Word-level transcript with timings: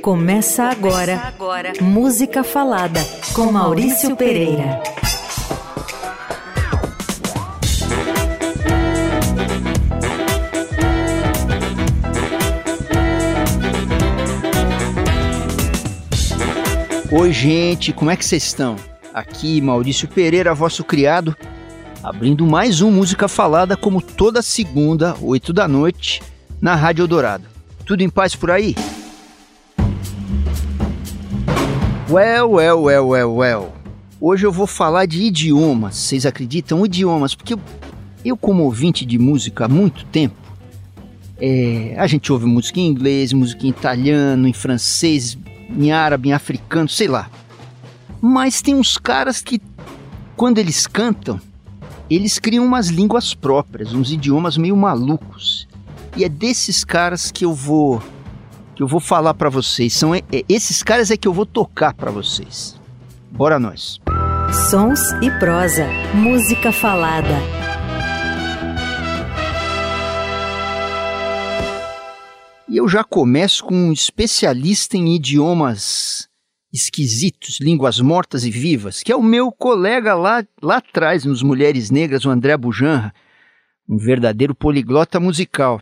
Começa 0.00 0.64
agora, 0.64 1.16
Começa 1.16 1.28
agora. 1.28 1.72
Música 1.80 2.42
Falada 2.42 3.00
com 3.34 3.52
Maurício 3.52 4.16
Pereira. 4.16 4.82
Oi, 17.10 17.30
gente, 17.30 17.92
como 17.92 18.10
é 18.10 18.16
que 18.16 18.24
vocês 18.24 18.42
estão? 18.42 18.76
Aqui 19.12 19.60
Maurício 19.60 20.08
Pereira, 20.08 20.54
vosso 20.54 20.82
criado, 20.82 21.36
abrindo 22.02 22.46
mais 22.46 22.80
um 22.80 22.90
Música 22.90 23.28
Falada 23.28 23.76
como 23.76 24.00
toda 24.00 24.40
segunda, 24.40 25.14
8 25.20 25.52
da 25.52 25.68
noite, 25.68 26.22
na 26.60 26.74
Rádio 26.74 27.02
Eldorado. 27.02 27.44
Tudo 27.84 28.02
em 28.02 28.08
paz 28.08 28.34
por 28.34 28.50
aí? 28.50 28.74
Well, 32.12 32.50
well, 32.50 32.82
well, 32.82 33.08
well, 33.08 33.36
well. 33.36 33.72
Hoje 34.20 34.44
eu 34.44 34.52
vou 34.52 34.66
falar 34.66 35.06
de 35.06 35.22
idiomas. 35.22 35.96
Vocês 35.96 36.26
acreditam? 36.26 36.84
Idiomas, 36.84 37.34
porque 37.34 37.56
eu, 38.22 38.36
como 38.36 38.64
ouvinte 38.64 39.06
de 39.06 39.18
música 39.18 39.64
há 39.64 39.68
muito 39.68 40.04
tempo, 40.04 40.36
é, 41.40 41.94
a 41.96 42.06
gente 42.06 42.30
ouve 42.30 42.44
música 42.44 42.78
em 42.80 42.88
inglês, 42.88 43.32
música 43.32 43.66
em 43.66 43.70
italiano, 43.70 44.46
em 44.46 44.52
francês, 44.52 45.38
em 45.70 45.90
árabe, 45.90 46.28
em 46.28 46.32
africano, 46.34 46.86
sei 46.86 47.08
lá. 47.08 47.30
Mas 48.20 48.60
tem 48.60 48.74
uns 48.74 48.98
caras 48.98 49.40
que, 49.40 49.58
quando 50.36 50.58
eles 50.58 50.86
cantam, 50.86 51.40
eles 52.10 52.38
criam 52.38 52.66
umas 52.66 52.88
línguas 52.88 53.32
próprias, 53.32 53.94
uns 53.94 54.12
idiomas 54.12 54.58
meio 54.58 54.76
malucos. 54.76 55.66
E 56.14 56.24
é 56.24 56.28
desses 56.28 56.84
caras 56.84 57.30
que 57.30 57.46
eu 57.46 57.54
vou 57.54 58.02
que 58.82 58.84
eu 58.84 58.88
vou 58.88 58.98
falar 58.98 59.34
para 59.34 59.48
vocês. 59.48 59.92
São 59.92 60.12
é, 60.12 60.22
esses 60.48 60.82
caras 60.82 61.12
é 61.12 61.16
que 61.16 61.28
eu 61.28 61.32
vou 61.32 61.46
tocar 61.46 61.94
para 61.94 62.10
vocês. 62.10 62.76
Bora 63.30 63.56
nós. 63.56 64.00
Sons 64.68 65.12
e 65.22 65.30
prosa, 65.38 65.86
música 66.12 66.72
falada. 66.72 67.28
E 72.68 72.76
eu 72.76 72.88
já 72.88 73.04
começo 73.04 73.64
com 73.64 73.72
um 73.74 73.92
especialista 73.92 74.96
em 74.96 75.14
idiomas 75.14 76.28
esquisitos, 76.72 77.60
línguas 77.60 78.00
mortas 78.00 78.44
e 78.44 78.50
vivas, 78.50 79.00
que 79.02 79.12
é 79.12 79.16
o 79.16 79.22
meu 79.22 79.52
colega 79.52 80.14
lá, 80.14 80.44
lá 80.60 80.78
atrás, 80.78 81.24
nos 81.24 81.40
Mulheres 81.42 81.88
Negras, 81.88 82.24
o 82.24 82.30
André 82.30 82.56
Bujanra, 82.56 83.14
um 83.88 83.96
verdadeiro 83.96 84.56
poliglota 84.56 85.20
musical. 85.20 85.80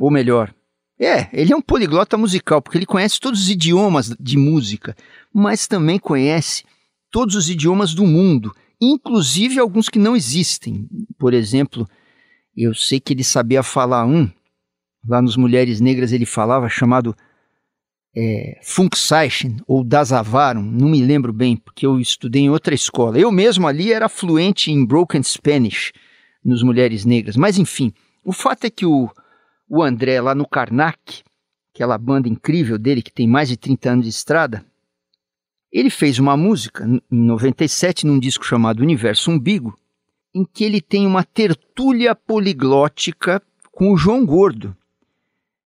Ou 0.00 0.10
melhor, 0.10 0.52
é, 1.00 1.30
ele 1.32 1.52
é 1.52 1.56
um 1.56 1.62
poliglota 1.62 2.18
musical, 2.18 2.60
porque 2.60 2.76
ele 2.76 2.84
conhece 2.84 3.18
todos 3.18 3.40
os 3.40 3.50
idiomas 3.50 4.14
de 4.20 4.36
música, 4.36 4.94
mas 5.32 5.66
também 5.66 5.98
conhece 5.98 6.62
todos 7.10 7.34
os 7.34 7.48
idiomas 7.48 7.94
do 7.94 8.06
mundo, 8.06 8.54
inclusive 8.78 9.58
alguns 9.58 9.88
que 9.88 9.98
não 9.98 10.14
existem. 10.14 10.86
Por 11.18 11.32
exemplo, 11.32 11.88
eu 12.54 12.74
sei 12.74 13.00
que 13.00 13.14
ele 13.14 13.24
sabia 13.24 13.62
falar 13.62 14.04
um, 14.04 14.28
lá 15.08 15.22
nos 15.22 15.36
Mulheres 15.36 15.80
Negras 15.80 16.12
ele 16.12 16.26
falava, 16.26 16.68
chamado 16.68 17.16
é, 18.14 18.60
Funkszeichen 18.62 19.56
ou 19.66 19.82
Dasavarum, 19.82 20.62
não 20.62 20.88
me 20.88 21.00
lembro 21.00 21.32
bem, 21.32 21.56
porque 21.56 21.86
eu 21.86 21.98
estudei 21.98 22.42
em 22.42 22.50
outra 22.50 22.74
escola. 22.74 23.18
Eu 23.18 23.32
mesmo 23.32 23.66
ali 23.66 23.90
era 23.90 24.08
fluente 24.08 24.70
em 24.70 24.84
Broken 24.84 25.22
Spanish 25.22 25.92
nos 26.44 26.62
Mulheres 26.62 27.06
Negras, 27.06 27.36
mas 27.36 27.56
enfim, 27.56 27.90
o 28.22 28.32
fato 28.32 28.64
é 28.64 28.70
que 28.70 28.84
o 28.84 29.10
o 29.70 29.84
André 29.84 30.20
lá 30.20 30.34
no 30.34 30.46
Karnak, 30.46 31.22
aquela 31.72 31.96
banda 31.96 32.28
incrível 32.28 32.76
dele 32.76 33.00
que 33.00 33.12
tem 33.12 33.28
mais 33.28 33.48
de 33.48 33.56
30 33.56 33.90
anos 33.90 34.04
de 34.04 34.10
estrada, 34.10 34.64
ele 35.70 35.88
fez 35.88 36.18
uma 36.18 36.36
música 36.36 36.84
em 36.84 37.00
97 37.16 38.04
num 38.04 38.18
disco 38.18 38.44
chamado 38.44 38.82
Universo 38.82 39.30
Umbigo, 39.30 39.78
em 40.34 40.44
que 40.44 40.64
ele 40.64 40.80
tem 40.80 41.06
uma 41.06 41.22
tertúlia 41.22 42.16
poliglótica 42.16 43.40
com 43.70 43.92
o 43.92 43.96
João 43.96 44.26
Gordo. 44.26 44.76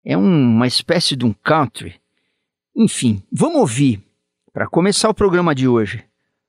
É 0.06 0.18
um, 0.18 0.56
uma 0.56 0.66
espécie 0.66 1.18
de 1.18 1.26
um 1.26 1.34
country. 1.34 1.96
Enfim, 2.74 3.22
vamos 3.30 3.60
ouvir, 3.60 4.02
para 4.54 4.66
começar 4.66 5.10
o 5.10 5.14
programa 5.14 5.54
de 5.54 5.68
hoje, 5.68 6.06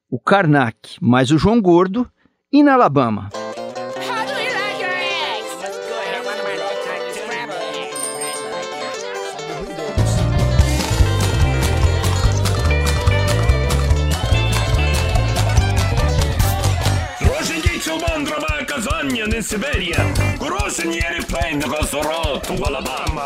o 0.09 0.21
Karnak 0.21 0.97
mais 1.01 1.33
o 1.33 1.39
João 1.39 1.61
Gordo 1.61 2.09
e 2.53 2.63
na 2.63 2.77
Alabama. 19.41 19.43
in 19.43 19.43
Siberia. 19.43 19.97
Grosinieri 20.39 21.25
plane 21.25 21.65
Rosorot 21.65 22.47
to 22.47 22.65
Alabama. 22.65 23.25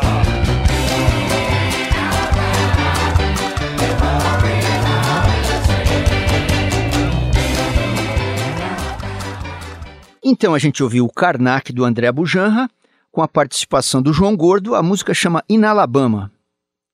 Então 10.23 10.53
a 10.55 10.59
gente 10.59 10.81
ouviu 10.81 11.05
o 11.05 11.09
Karnak 11.11 11.71
do 11.71 11.83
André 11.83 12.11
Bujanra, 12.11 12.69
com 13.11 13.21
a 13.21 13.27
participação 13.27 14.01
do 14.01 14.13
João 14.13 14.35
Gordo, 14.35 14.73
a 14.73 14.81
música 14.81 15.13
chama 15.13 15.43
Inalabama, 15.47 16.31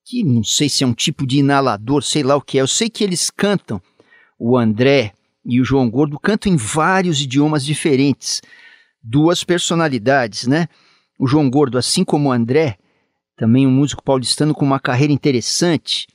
que 0.04 0.22
não 0.22 0.44
sei 0.44 0.68
se 0.68 0.84
é 0.84 0.86
um 0.86 0.92
tipo 0.92 1.26
de 1.26 1.38
inalador, 1.38 2.02
sei 2.02 2.22
lá 2.22 2.36
o 2.36 2.42
que 2.42 2.58
é. 2.58 2.60
Eu 2.60 2.66
sei 2.66 2.90
que 2.90 3.02
eles 3.02 3.30
cantam, 3.30 3.80
o 4.38 4.58
André 4.58 5.12
e 5.44 5.60
o 5.60 5.64
João 5.64 5.88
Gordo 5.88 6.18
cantam 6.18 6.52
em 6.52 6.56
vários 6.56 7.22
idiomas 7.22 7.64
diferentes 7.64 8.42
duas 9.02 9.42
personalidades, 9.44 10.46
né? 10.46 10.68
O 11.18 11.26
João 11.26 11.50
Gordo, 11.50 11.78
assim 11.78 12.04
como 12.04 12.28
o 12.28 12.32
André, 12.32 12.76
também 13.36 13.66
um 13.66 13.70
músico 13.70 14.02
paulistano 14.02 14.54
com 14.54 14.64
uma 14.64 14.80
carreira 14.80 15.12
interessante, 15.12 16.06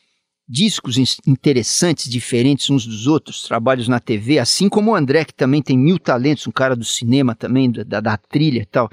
discos 0.47 0.97
interessantes, 1.27 2.09
diferentes 2.09 2.69
uns 2.69 2.85
dos 2.85 3.05
outros, 3.05 3.43
trabalhos 3.43 3.87
na 3.87 3.99
TV, 3.99 4.39
assim 4.39 4.69
como 4.69 4.91
o 4.91 4.95
André, 4.95 5.25
que 5.25 5.33
também 5.33 5.61
tem 5.61 5.77
mil 5.77 5.99
talentos, 5.99 6.47
um 6.47 6.51
cara 6.51 6.75
do 6.75 6.85
cinema 6.85 7.35
também, 7.35 7.69
da, 7.69 7.99
da 7.99 8.17
trilha 8.17 8.61
e 8.61 8.65
tal. 8.65 8.89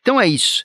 Então 0.00 0.20
é 0.20 0.28
isso. 0.28 0.62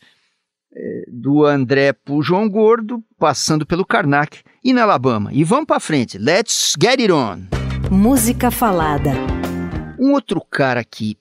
É, 0.72 1.06
do 1.08 1.46
André 1.46 1.94
pro 1.94 2.22
João 2.22 2.48
Gordo, 2.48 3.04
passando 3.18 3.66
pelo 3.66 3.84
Karnak 3.84 4.42
e 4.64 4.72
na 4.72 4.84
Alabama. 4.84 5.32
E 5.34 5.44
vamos 5.44 5.66
para 5.66 5.80
frente. 5.80 6.18
Let's 6.18 6.76
get 6.80 7.00
it 7.00 7.12
on. 7.12 7.48
Música 7.90 8.52
falada. 8.52 9.14
Um 10.00 10.12
outro 10.12 10.40
cara 10.42 10.84
que 10.84 11.18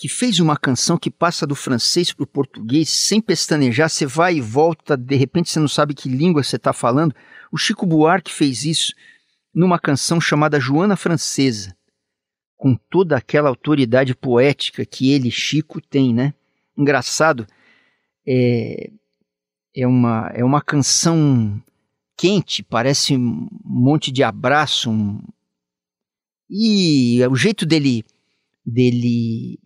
que 0.00 0.08
fez 0.08 0.40
uma 0.40 0.56
canção 0.56 0.96
que 0.96 1.10
passa 1.10 1.46
do 1.46 1.54
francês 1.54 2.10
para 2.10 2.24
o 2.24 2.26
português 2.26 2.88
sem 2.88 3.20
pestanejar, 3.20 3.90
você 3.90 4.06
vai 4.06 4.36
e 4.36 4.40
volta, 4.40 4.96
de 4.96 5.14
repente 5.14 5.50
você 5.50 5.60
não 5.60 5.68
sabe 5.68 5.92
que 5.92 6.08
língua 6.08 6.42
você 6.42 6.56
está 6.56 6.72
falando. 6.72 7.14
O 7.52 7.58
Chico 7.58 7.84
Buarque 7.84 8.32
fez 8.32 8.64
isso 8.64 8.94
numa 9.54 9.78
canção 9.78 10.18
chamada 10.18 10.58
Joana 10.58 10.96
Francesa, 10.96 11.76
com 12.56 12.74
toda 12.88 13.14
aquela 13.14 13.50
autoridade 13.50 14.14
poética 14.14 14.86
que 14.86 15.12
ele, 15.12 15.30
Chico, 15.30 15.82
tem, 15.82 16.14
né? 16.14 16.32
Engraçado, 16.78 17.46
é, 18.26 18.90
é, 19.76 19.86
uma, 19.86 20.30
é 20.34 20.42
uma 20.42 20.62
canção 20.62 21.62
quente, 22.16 22.62
parece 22.62 23.18
um 23.18 23.48
monte 23.62 24.10
de 24.10 24.22
abraço, 24.22 24.90
um, 24.90 25.22
e 26.48 27.20
o 27.30 27.36
jeito 27.36 27.66
dele 27.66 28.02
dele 28.64 29.58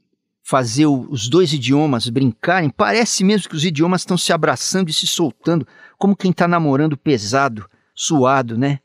fazer 0.44 0.87
os 0.87 1.27
dois 1.27 1.55
idiomas 1.55 2.06
brincarem, 2.10 2.69
parece 2.69 3.25
mesmo 3.25 3.49
que 3.49 3.56
os 3.56 3.65
idiomas 3.65 4.03
estão 4.03 4.19
se 4.19 4.31
abraçando 4.31 4.91
e 4.91 4.93
se 4.93 5.06
soltando, 5.06 5.66
como 5.97 6.15
quem 6.15 6.31
está 6.31 6.47
namorando 6.47 6.99
pesado, 6.99 7.65
suado, 7.94 8.58
né? 8.58 8.79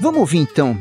Vamos 0.00 0.20
ouvir 0.20 0.38
então, 0.38 0.78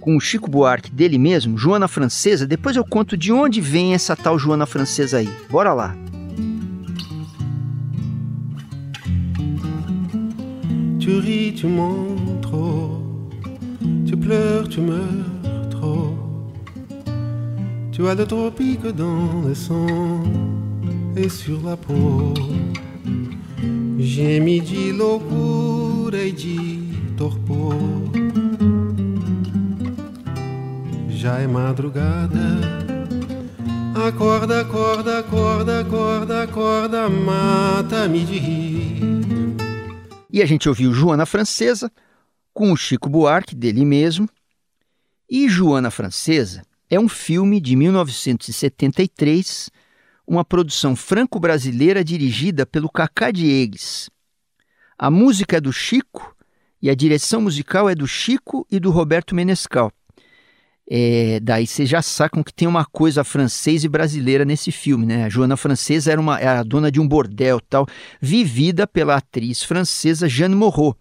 com 0.00 0.16
o 0.16 0.20
Chico 0.20 0.50
Buarque 0.50 0.90
dele 0.90 1.18
mesmo, 1.18 1.56
Joana 1.56 1.86
Francesa, 1.86 2.48
depois 2.48 2.74
eu 2.74 2.84
conto 2.84 3.16
de 3.16 3.32
onde 3.32 3.60
vem 3.60 3.94
essa 3.94 4.16
tal 4.16 4.36
Joana 4.36 4.66
Francesa 4.66 5.18
aí. 5.18 5.32
Bora 5.48 5.72
lá! 5.72 5.96
Tu 10.98 11.20
ris, 11.20 11.60
tu 11.60 11.68
montres, 11.68 12.50
tu 14.10 14.16
pleures, 14.16 14.68
tu 14.68 14.80
meurs. 14.80 15.33
Tu 17.94 18.08
as 18.08 18.14
le 18.16 18.26
tropique 18.26 18.88
dans 18.88 19.42
le 19.46 19.54
sang 19.54 20.24
et 21.16 21.28
sur 21.28 21.62
la 21.62 21.76
peau. 21.76 22.34
J'ai 24.00 24.40
de 24.40 24.90
loucura 24.98 26.18
et 26.18 26.32
de 26.32 27.16
torpor. 27.16 27.72
Já 31.08 31.38
é 31.38 31.46
madrugada. 31.46 32.58
Acorda, 33.94 34.62
acorda, 34.62 35.20
acorda, 35.20 35.78
acorda, 35.78 36.42
acorda, 36.42 37.08
mata-me 37.08 38.24
de 38.24 38.38
rir. 38.38 39.56
E 40.32 40.42
a 40.42 40.46
gente 40.46 40.68
ouviu 40.68 40.92
Joana 40.92 41.24
Francesa 41.24 41.92
com 42.52 42.72
o 42.72 42.76
Chico 42.76 43.08
Buarque, 43.08 43.54
dele 43.54 43.84
mesmo. 43.84 44.28
E 45.30 45.48
Joana 45.48 45.92
Francesa 45.92 46.62
é 46.90 46.98
um 46.98 47.08
filme 47.08 47.60
de 47.60 47.76
1973, 47.76 49.70
uma 50.26 50.44
produção 50.44 50.94
franco-brasileira 50.94 52.04
dirigida 52.04 52.64
pelo 52.64 52.88
Cacá 52.88 53.30
Diegues. 53.30 54.10
A 54.98 55.10
música 55.10 55.56
é 55.56 55.60
do 55.60 55.72
Chico 55.72 56.34
e 56.80 56.88
a 56.88 56.94
direção 56.94 57.40
musical 57.40 57.88
é 57.88 57.94
do 57.94 58.06
Chico 58.06 58.66
e 58.70 58.78
do 58.78 58.90
Roberto 58.90 59.34
Menescal. 59.34 59.92
É, 60.88 61.40
daí 61.40 61.66
vocês 61.66 61.88
já 61.88 62.02
sacam 62.02 62.42
que 62.42 62.52
tem 62.52 62.68
uma 62.68 62.84
coisa 62.84 63.24
francesa 63.24 63.86
e 63.86 63.88
brasileira 63.88 64.44
nesse 64.44 64.70
filme, 64.70 65.06
né? 65.06 65.24
A 65.24 65.30
Joana 65.30 65.56
Francesa 65.56 66.12
era, 66.12 66.20
uma, 66.20 66.38
era 66.38 66.60
a 66.60 66.62
dona 66.62 66.92
de 66.92 67.00
um 67.00 67.08
bordel 67.08 67.58
tal, 67.58 67.86
vivida 68.20 68.86
pela 68.86 69.16
atriz 69.16 69.62
francesa 69.62 70.28
Jeanne 70.28 70.54
Moreau, 70.54 70.94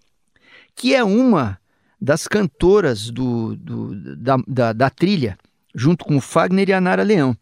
que 0.73 0.95
é 0.95 1.03
uma 1.03 1.59
das 1.99 2.27
cantoras 2.27 3.09
do, 3.09 3.55
do 3.57 4.15
da, 4.15 4.37
da, 4.47 4.73
da, 4.73 4.89
trilha, 4.89 5.37
junto 5.73 6.05
com 6.05 6.17
o 6.17 6.21
Fagner 6.21 6.69
e 6.69 6.73
a 6.73 6.81
Nara 6.81 7.03
Leão. 7.03 7.35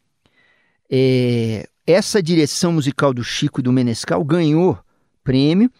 É, 0.89 1.67
essa 1.85 2.21
direção 2.21 2.73
musical 2.73 3.13
do 3.13 3.23
Chico 3.23 3.59
e 3.59 3.63
do 3.63 3.71
Menescal 3.71 4.23
ganhou 4.23 4.77
prêmio 5.23 5.71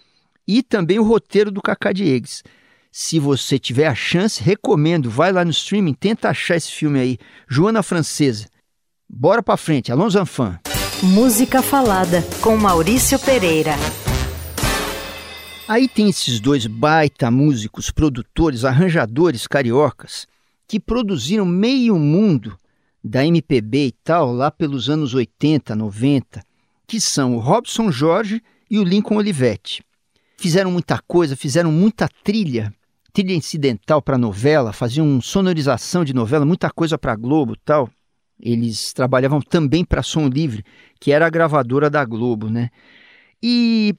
e 0.48 0.64
também 0.64 1.00
o 1.00 1.04
roteiro 1.04 1.52
do 1.52 1.62
Cacá 1.62 1.92
Diegues. 1.92 2.44
Se 2.92 3.20
você 3.20 3.58
tiver 3.58 3.88
a 3.88 3.96
chance, 3.96 4.44
recomendo, 4.44 5.10
vai 5.10 5.32
lá 5.32 5.46
no 5.46 5.52
streaming, 5.52 5.94
tenta 5.94 6.30
achar 6.30 6.58
esse 6.58 6.72
filme 6.72 7.00
aí, 7.00 7.18
Joana 7.48 7.82
Francesa. 7.82 8.48
Bora 9.10 9.42
pra 9.42 9.56
frente, 9.56 9.92
Alonso 9.92 10.18
Zanfan. 10.18 10.60
Música 11.02 11.62
Falada, 11.62 12.22
com 12.42 12.58
Maurício 12.58 13.18
Pereira. 13.18 13.76
Aí 15.68 15.88
tem 15.88 16.10
esses 16.10 16.42
dois 16.42 16.68
baita 16.68 17.32
músicos, 17.32 17.90
produtores, 17.92 18.66
arranjadores 18.66 19.48
cariocas, 19.48 20.28
que 20.72 20.80
produziram 20.80 21.46
meio 21.46 22.00
mundo 22.00 22.58
da 23.04 23.26
MPB 23.26 23.88
e 23.88 23.92
tal, 23.92 24.32
lá 24.32 24.50
pelos 24.50 24.90
anos 24.90 25.14
80, 25.14 25.76
90, 25.76 26.42
que 26.88 27.02
são 27.02 27.36
o 27.36 27.40
Robson 27.40 27.92
Jorge 27.92 28.42
e 28.70 28.80
o 28.80 28.84
Lincoln 28.86 29.18
Olivetti. 29.18 29.84
Fizeram 30.38 30.72
muita 30.72 30.98
coisa, 31.06 31.36
fizeram 31.36 31.74
muita 31.74 32.08
trilha 32.24 32.74
trilha 33.12 33.36
incidental 33.36 34.02
para 34.02 34.18
novela, 34.18 34.72
faziam 34.72 35.20
sonorização 35.20 36.06
de 36.06 36.14
novela, 36.14 36.46
muita 36.46 36.70
coisa 36.70 36.98
para 36.98 37.18
Globo 37.18 37.58
tal. 37.66 37.90
Eles 38.40 38.94
trabalhavam 38.94 39.42
também 39.42 39.84
para 39.84 40.02
Som 40.02 40.30
Livre, 40.30 40.64
que 41.02 41.12
era 41.12 41.28
a 41.28 41.30
gravadora 41.30 41.90
da 41.90 42.06
Globo, 42.06 42.50
né? 42.50 42.70
E 43.44 43.94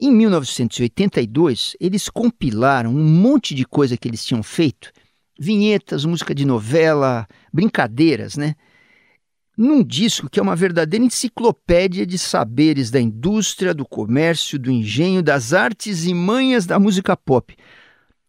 em 0.00 0.10
1982, 0.10 1.76
eles 1.78 2.08
compilaram 2.08 2.90
um 2.90 3.04
monte 3.04 3.54
de 3.54 3.64
coisa 3.64 3.96
que 3.96 4.08
eles 4.08 4.24
tinham 4.24 4.42
feito, 4.42 4.90
vinhetas, 5.40 6.04
música 6.04 6.34
de 6.34 6.44
novela, 6.44 7.26
brincadeiras, 7.50 8.36
né? 8.36 8.54
Num 9.56 9.82
disco 9.82 10.28
que 10.28 10.38
é 10.38 10.42
uma 10.42 10.54
verdadeira 10.54 11.04
enciclopédia 11.04 12.06
de 12.06 12.18
saberes 12.18 12.90
da 12.90 13.00
indústria, 13.00 13.72
do 13.72 13.86
comércio, 13.86 14.58
do 14.58 14.70
engenho, 14.70 15.22
das 15.22 15.54
artes 15.54 16.04
e 16.04 16.12
manhas 16.12 16.66
da 16.66 16.78
música 16.78 17.16
pop. 17.16 17.56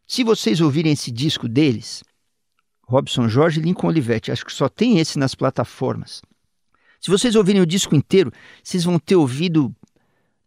Se 0.08 0.24
vocês 0.24 0.62
ouvirem 0.62 0.94
esse 0.94 1.12
disco 1.12 1.50
deles, 1.50 2.02
Robson 2.88 3.28
Jorge 3.28 3.60
e 3.60 3.64
Lincoln 3.64 3.88
Olivetti, 3.88 4.32
acho 4.32 4.46
que 4.46 4.54
só 4.54 4.70
tem 4.70 5.00
esse 5.00 5.20
nas 5.20 5.36
plataformas. 5.36 6.22
Se 7.00 7.10
vocês 7.10 7.36
ouvirem 7.36 7.62
o 7.62 7.66
disco 7.66 7.94
inteiro, 7.94 8.32
vocês 8.64 8.86
vão 8.86 8.98
ter 8.98 9.16
ouvido 9.16 9.76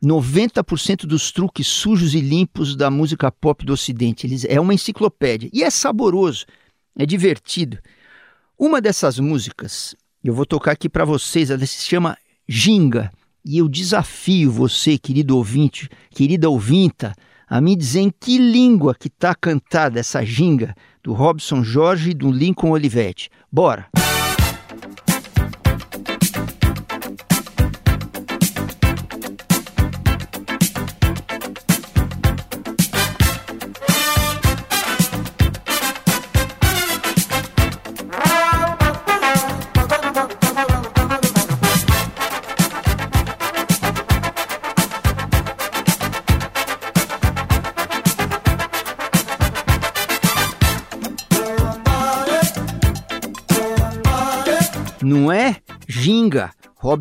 90% 0.05 1.07
dos 1.07 1.33
truques 1.33 1.67
sujos 1.67 2.15
e 2.15 2.21
limpos 2.21 2.77
da 2.77 2.91
música 2.91 3.31
pop 3.31 3.65
do 3.65 3.73
Ocidente. 3.73 4.27
Eles, 4.27 4.45
é 4.45 4.61
uma 4.61 4.75
enciclopédia. 4.75 5.49
E 5.53 5.63
é 5.63 5.71
saboroso, 5.71 6.47
é 6.97 7.07
divertido. 7.07 7.79
Uma 8.59 8.81
dessas 8.81 9.19
músicas, 9.19 9.95
eu 10.23 10.35
vou 10.35 10.47
tocar 10.47 10.73
aqui 10.73 10.89
para 10.89 11.05
vocês, 11.05 11.51
ela 11.51 11.65
se 11.67 11.85
chama 11.85 12.17
Ginga. 12.49 13.11
E 13.45 13.59
eu 13.59 13.69
desafio 13.69 14.51
você, 14.51 14.97
querido 14.97 15.37
ouvinte, 15.37 15.89
querida 16.11 16.49
ouvinta, 16.49 17.15
a 17.47 17.61
me 17.61 17.77
dizer 17.77 18.01
em 18.01 18.11
que 18.11 18.39
língua 18.39 18.95
que 18.95 19.09
está 19.09 19.35
cantada 19.35 20.01
essa 20.01 20.25
ginga 20.25 20.75
do 21.03 21.13
Robson 21.13 21.63
Jorge 21.63 22.11
e 22.11 22.15
do 22.15 22.31
Lincoln 22.31 22.71
Olivetti. 22.71 23.29
Bora! 23.53 23.87
Não 23.95 24.14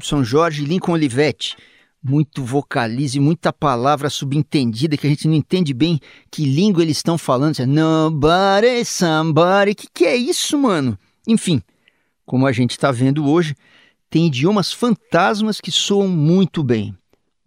Robson 0.03 0.21
Jorge 0.21 0.63
e 0.63 0.65
Lincoln 0.65 0.91
Olivetti. 0.91 1.55
Muito 2.03 2.43
vocalize, 2.43 3.17
muita 3.21 3.53
palavra 3.53 4.09
subentendida 4.09 4.97
que 4.97 5.07
a 5.07 5.09
gente 5.09 5.29
não 5.29 5.33
entende 5.33 5.73
bem 5.73 5.97
que 6.29 6.43
língua 6.43 6.83
eles 6.83 6.97
estão 6.97 7.17
falando. 7.17 7.57
É 7.61 7.65
Nobody, 7.65 8.83
somebody. 8.83 9.73
Que 9.73 9.87
que 9.93 10.05
é 10.05 10.17
isso, 10.17 10.57
mano? 10.57 10.99
Enfim, 11.25 11.61
como 12.25 12.45
a 12.45 12.51
gente 12.51 12.71
está 12.71 12.91
vendo 12.91 13.25
hoje, 13.25 13.55
tem 14.09 14.27
idiomas 14.27 14.73
fantasmas 14.73 15.61
que 15.61 15.71
soam 15.71 16.09
muito 16.09 16.61
bem. 16.61 16.93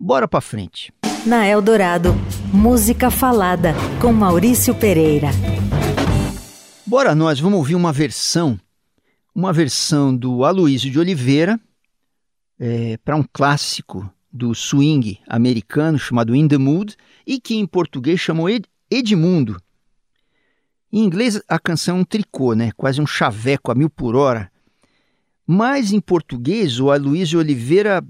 Bora 0.00 0.26
pra 0.26 0.40
frente. 0.40 0.90
Na 1.26 1.46
Eldorado, 1.46 2.14
música 2.50 3.10
falada 3.10 3.74
com 4.00 4.14
Maurício 4.14 4.74
Pereira. 4.74 5.28
Bora 6.86 7.14
nós, 7.14 7.38
vamos 7.38 7.58
ouvir 7.58 7.74
uma 7.74 7.92
versão 7.92 8.58
uma 9.36 9.52
versão 9.52 10.16
do 10.16 10.46
Aloysio 10.46 10.90
de 10.90 10.98
Oliveira 10.98 11.60
é, 12.58 12.96
para 12.98 13.16
um 13.16 13.24
clássico 13.32 14.10
do 14.32 14.54
swing 14.54 15.18
americano 15.26 15.98
chamado 15.98 16.34
In 16.34 16.48
the 16.48 16.58
Mood 16.58 16.96
e 17.26 17.40
que 17.40 17.54
em 17.54 17.66
português 17.66 18.20
chamou 18.20 18.48
Ed 18.48 18.66
Edmundo. 18.90 19.60
Em 20.92 21.04
inglês 21.04 21.40
a 21.48 21.58
canção 21.58 21.96
é 21.96 22.00
um 22.00 22.04
tricô, 22.04 22.54
né? 22.54 22.70
quase 22.76 23.00
um 23.00 23.06
chaveco 23.06 23.70
a 23.70 23.74
mil 23.74 23.90
por 23.90 24.14
hora. 24.14 24.50
Mas 25.46 25.92
em 25.92 26.00
português 26.00 26.80
o 26.80 26.90
Aloysio 26.90 27.38
Oliveira 27.38 28.04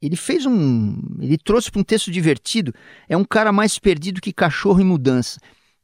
ele 0.00 0.16
fez 0.16 0.44
um, 0.44 0.98
ele 1.18 1.38
trouxe 1.38 1.70
para 1.70 1.80
um 1.80 1.84
texto 1.84 2.10
divertido. 2.10 2.74
É 3.08 3.16
um 3.16 3.24
cara 3.24 3.50
mais 3.52 3.78
perdido 3.78 4.20
que 4.20 4.32
cachorro 4.32 4.80
em 4.80 4.84
mudança. 4.84 5.40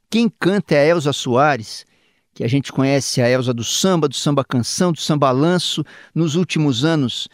Quem 0.09 0.29
canta 0.29 0.75
é 0.75 0.79
a 0.79 0.85
Elza 0.85 1.11
Soares 1.11 1.85
que 2.33 2.43
a 2.43 2.47
gente 2.47 2.71
conhece 2.71 3.21
a 3.21 3.29
Elsa 3.29 3.53
do 3.53 3.63
samba, 3.63 4.07
do 4.07 4.15
samba 4.15 4.43
canção, 4.43 4.91
do 4.91 4.99
samba 4.99 5.31
lanço. 5.31 5.83
Nos 6.15 6.35
últimos 6.35 6.85
anos, 6.85 7.27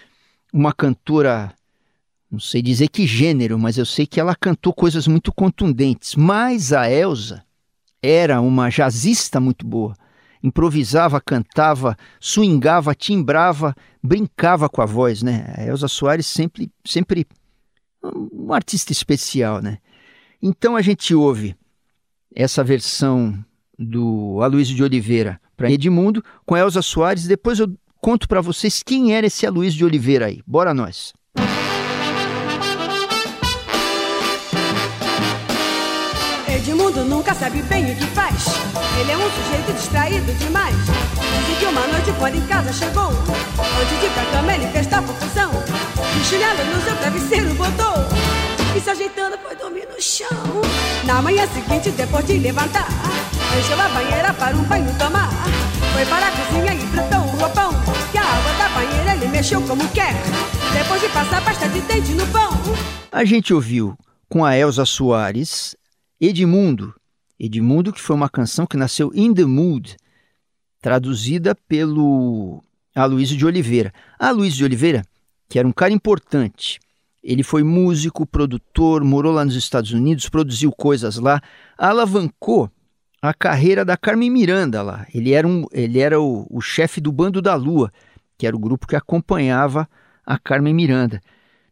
uma 0.54 0.74
cantora, 0.74 1.54
não 2.30 2.40
sei 2.40 2.62
dizer 2.62 2.90
que 2.90 3.06
gênero, 3.06 3.58
mas 3.58 3.78
eu 3.78 3.86
sei 3.86 4.06
que 4.06 4.20
ela 4.20 4.36
cantou 4.36 4.74
coisas 4.74 5.08
muito 5.08 5.34
contundentes. 5.34 6.16
Mas 6.16 6.74
a 6.74 6.90
Elsa 6.90 7.44
era 8.02 8.42
uma 8.42 8.70
jazzista 8.70 9.40
muito 9.40 9.66
boa. 9.66 9.96
Improvisava, 10.44 11.20
cantava, 11.20 11.98
swingava, 12.20 12.94
timbrava, 12.94 13.76
brincava 14.02 14.70
com 14.70 14.82
a 14.82 14.86
voz, 14.86 15.24
né? 15.24 15.54
A 15.58 15.66
Elsa 15.66 15.88
Soares 15.88 16.28
sempre, 16.28 16.72
sempre 16.86 17.26
um 18.04 18.54
artista 18.54 18.92
especial, 18.92 19.62
né? 19.62 19.80
Então 20.42 20.76
a 20.76 20.82
gente 20.82 21.14
ouve 21.16 21.56
essa 22.36 22.64
versão 22.64 23.44
do 23.78 24.40
Aloysio 24.42 24.76
de 24.76 24.84
Oliveira 24.84 25.42
para 25.56 25.72
Edmundo, 25.72 26.24
com 26.46 26.56
Elza 26.56 26.82
Soares. 26.82 27.26
Depois 27.26 27.60
eu 27.60 27.76
conto 28.02 28.28
para 28.28 28.42
vocês 28.42 28.82
quem 28.84 29.14
era 29.14 29.28
esse 29.28 29.46
Aloysio 29.46 29.78
de 29.78 29.86
Oliveira 29.86 30.28
aí. 30.28 30.42
Bora 30.46 30.74
nós! 30.74 31.14
Edmundo 36.48 37.04
nunca 37.06 37.34
sabe 37.34 37.62
bem 37.64 37.92
o 37.92 37.96
que 37.96 38.06
faz. 38.08 38.46
Ele 39.00 39.12
é 39.12 39.18
um 39.18 39.30
sujeito 39.30 39.74
distraído 39.74 40.34
demais. 40.34 40.76
Dizem 40.76 41.56
que 41.60 41.66
uma 41.66 41.88
noite, 41.88 42.12
quando 42.20 42.36
em 42.36 42.48
casa 42.48 42.74
chegou, 42.74 43.10
antes 43.10 44.00
de 44.00 44.06
ir 44.06 44.12
pra 44.14 44.26
cama, 44.26 44.54
ele 44.54 44.68
fez 44.68 44.88
tal 44.88 45.04
confusão. 45.04 45.52
O 45.52 46.76
no 46.76 46.84
seu 46.84 46.96
travesseiro 46.98 47.54
botou. 47.56 47.96
E 48.76 48.82
se 48.82 48.90
ajeitando, 48.90 49.38
foi 49.40 49.56
dormir 49.56 49.88
no 49.88 50.02
chão. 50.02 50.28
Na 51.06 51.22
manhã 51.22 51.48
seguinte, 51.48 51.90
depois 51.92 52.26
de 52.26 52.38
levantar, 52.38 52.88
Encheu 53.56 53.82
a 53.82 53.90
banheira 53.90 54.34
para 54.34 54.56
um 54.56 54.64
banho 54.64 54.94
tomar. 55.00 55.30
Foi 55.94 56.06
para 56.06 56.28
a 56.28 56.32
cozinha 56.32 56.74
e 56.74 56.88
fritou 56.88 57.27
mexeu 59.38 59.62
como 59.68 59.88
quer. 59.92 60.16
Depois 60.74 61.00
de 61.00 61.10
passar 61.10 61.46
pasta 61.46 61.70
de 61.70 61.80
dente 61.82 62.12
no 62.16 62.26
pão. 62.32 62.50
A 63.12 63.24
gente 63.24 63.54
ouviu 63.54 63.96
com 64.28 64.44
a 64.44 64.58
Elza 64.58 64.84
Soares 64.84 65.76
Edmundo. 66.20 66.92
Edmundo, 67.40 67.94
que 67.94 68.02
foi 68.02 68.16
uma 68.16 68.30
canção 68.30 68.66
que 68.66 68.76
nasceu 68.76 69.12
In 69.14 69.36
the 69.36 69.46
Mood, 69.46 69.96
traduzida 70.82 71.54
pelo 71.54 72.64
Aloysio 72.96 73.38
de 73.38 73.46
Oliveira. 73.46 73.94
Aloysio 74.18 74.58
de 74.58 74.64
Oliveira, 74.64 75.04
que 75.48 75.60
era 75.60 75.68
um 75.68 75.72
cara 75.72 75.94
importante, 75.94 76.80
ele 77.24 77.44
foi 77.44 77.62
músico, 77.62 78.26
produtor, 78.26 79.04
morou 79.04 79.32
lá 79.32 79.46
nos 79.46 79.56
Estados 79.56 79.92
Unidos, 79.92 80.28
produziu 80.30 80.72
coisas 80.72 81.18
lá, 81.18 81.40
alavancou 81.78 82.72
a 83.22 83.36
carreira 83.36 83.86
da 83.86 83.96
Carmen 83.96 84.32
Miranda 84.32 84.82
lá. 84.82 85.06
Ele 85.14 85.34
era, 85.34 85.48
um, 85.48 85.68
ele 85.72 86.00
era 86.00 86.20
o, 86.20 86.48
o 86.50 86.60
chefe 86.60 87.00
do 87.00 87.12
Bando 87.12 87.40
da 87.40 87.54
Lua, 87.54 87.92
que 88.38 88.46
era 88.46 88.56
o 88.56 88.60
grupo 88.60 88.88
que 88.88 88.96
acompanhava 88.96 89.90
a 90.26 90.38
Carmen 90.38 90.74
Miranda. 90.74 91.22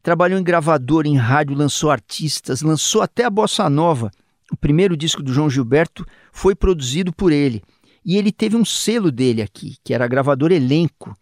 Trabalhou 0.02 0.40
em 0.40 0.44
gravador, 0.44 1.06
em 1.06 1.18
rádio, 1.18 1.56
lançou 1.56 1.92
artistas, 1.92 2.62
lançou 2.62 3.02
até 3.02 3.26
a 3.26 3.30
Bossa 3.30 3.70
Nova. 3.70 4.12
O 4.52 4.58
primeiro 4.58 4.96
disco 4.96 5.24
do 5.24 5.34
João 5.34 5.50
Gilberto 5.50 6.06
foi 6.32 6.56
produzido 6.56 7.12
por 7.12 7.32
ele. 7.32 7.62
E 8.06 8.18
ele 8.18 8.32
teve 8.32 8.56
um 8.56 8.64
selo 8.64 9.12
dele 9.12 9.42
aqui, 9.42 9.78
que 9.84 9.94
era 9.94 10.06
a 10.06 10.08
gravadora 10.08 10.54
Elenco, 10.54 11.16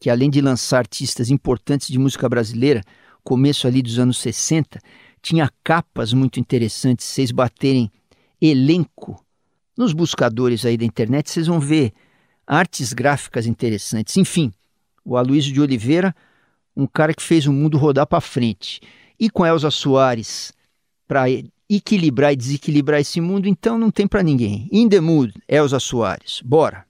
que 0.00 0.08
além 0.08 0.30
de 0.30 0.40
lançar 0.40 0.78
artistas 0.78 1.30
importantes 1.30 1.88
de 1.88 1.98
música 1.98 2.28
brasileira, 2.28 2.82
começo 3.22 3.66
ali 3.66 3.82
dos 3.82 3.98
anos 3.98 4.18
60, 4.18 4.80
tinha 5.20 5.50
capas 5.62 6.12
muito 6.12 6.40
interessantes. 6.40 7.06
Vocês 7.06 7.30
baterem 7.30 7.90
elenco 8.40 9.24
nos 9.76 9.92
buscadores 9.92 10.64
aí 10.64 10.76
da 10.76 10.84
internet, 10.84 11.30
vocês 11.30 11.46
vão 11.46 11.60
ver 11.60 11.92
artes 12.46 12.92
gráficas 12.92 13.46
interessantes. 13.46 14.16
Enfim, 14.16 14.52
o 15.04 15.16
Aloysio 15.16 15.52
de 15.52 15.60
Oliveira, 15.60 16.14
um 16.76 16.86
cara 16.86 17.14
que 17.14 17.22
fez 17.22 17.46
o 17.46 17.52
mundo 17.52 17.78
rodar 17.78 18.06
para 18.06 18.20
frente. 18.20 18.80
E 19.18 19.30
com 19.30 19.46
Elza 19.46 19.70
Soares 19.70 20.52
para 21.06 21.24
equilibrar 21.68 22.32
e 22.32 22.36
desequilibrar 22.36 23.00
esse 23.00 23.20
mundo, 23.20 23.48
então 23.48 23.78
não 23.78 23.90
tem 23.90 24.06
para 24.06 24.22
ninguém. 24.22 24.68
In 24.72 24.88
the 24.88 25.00
mood, 25.00 25.32
Elza 25.48 25.78
Soares. 25.78 26.40
Bora. 26.44 26.84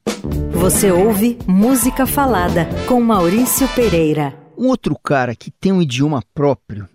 Você 0.52 0.90
ouve 0.90 1.38
Música 1.46 2.06
Falada 2.06 2.68
com 2.86 3.00
Maurício 3.00 3.68
Pereira. 3.68 4.36
Um 4.56 4.68
outro 4.68 4.96
cara 4.96 5.34
que 5.34 5.50
tem 5.50 5.72
um 5.72 5.82
idioma 5.82 6.22
próprio 6.34 6.88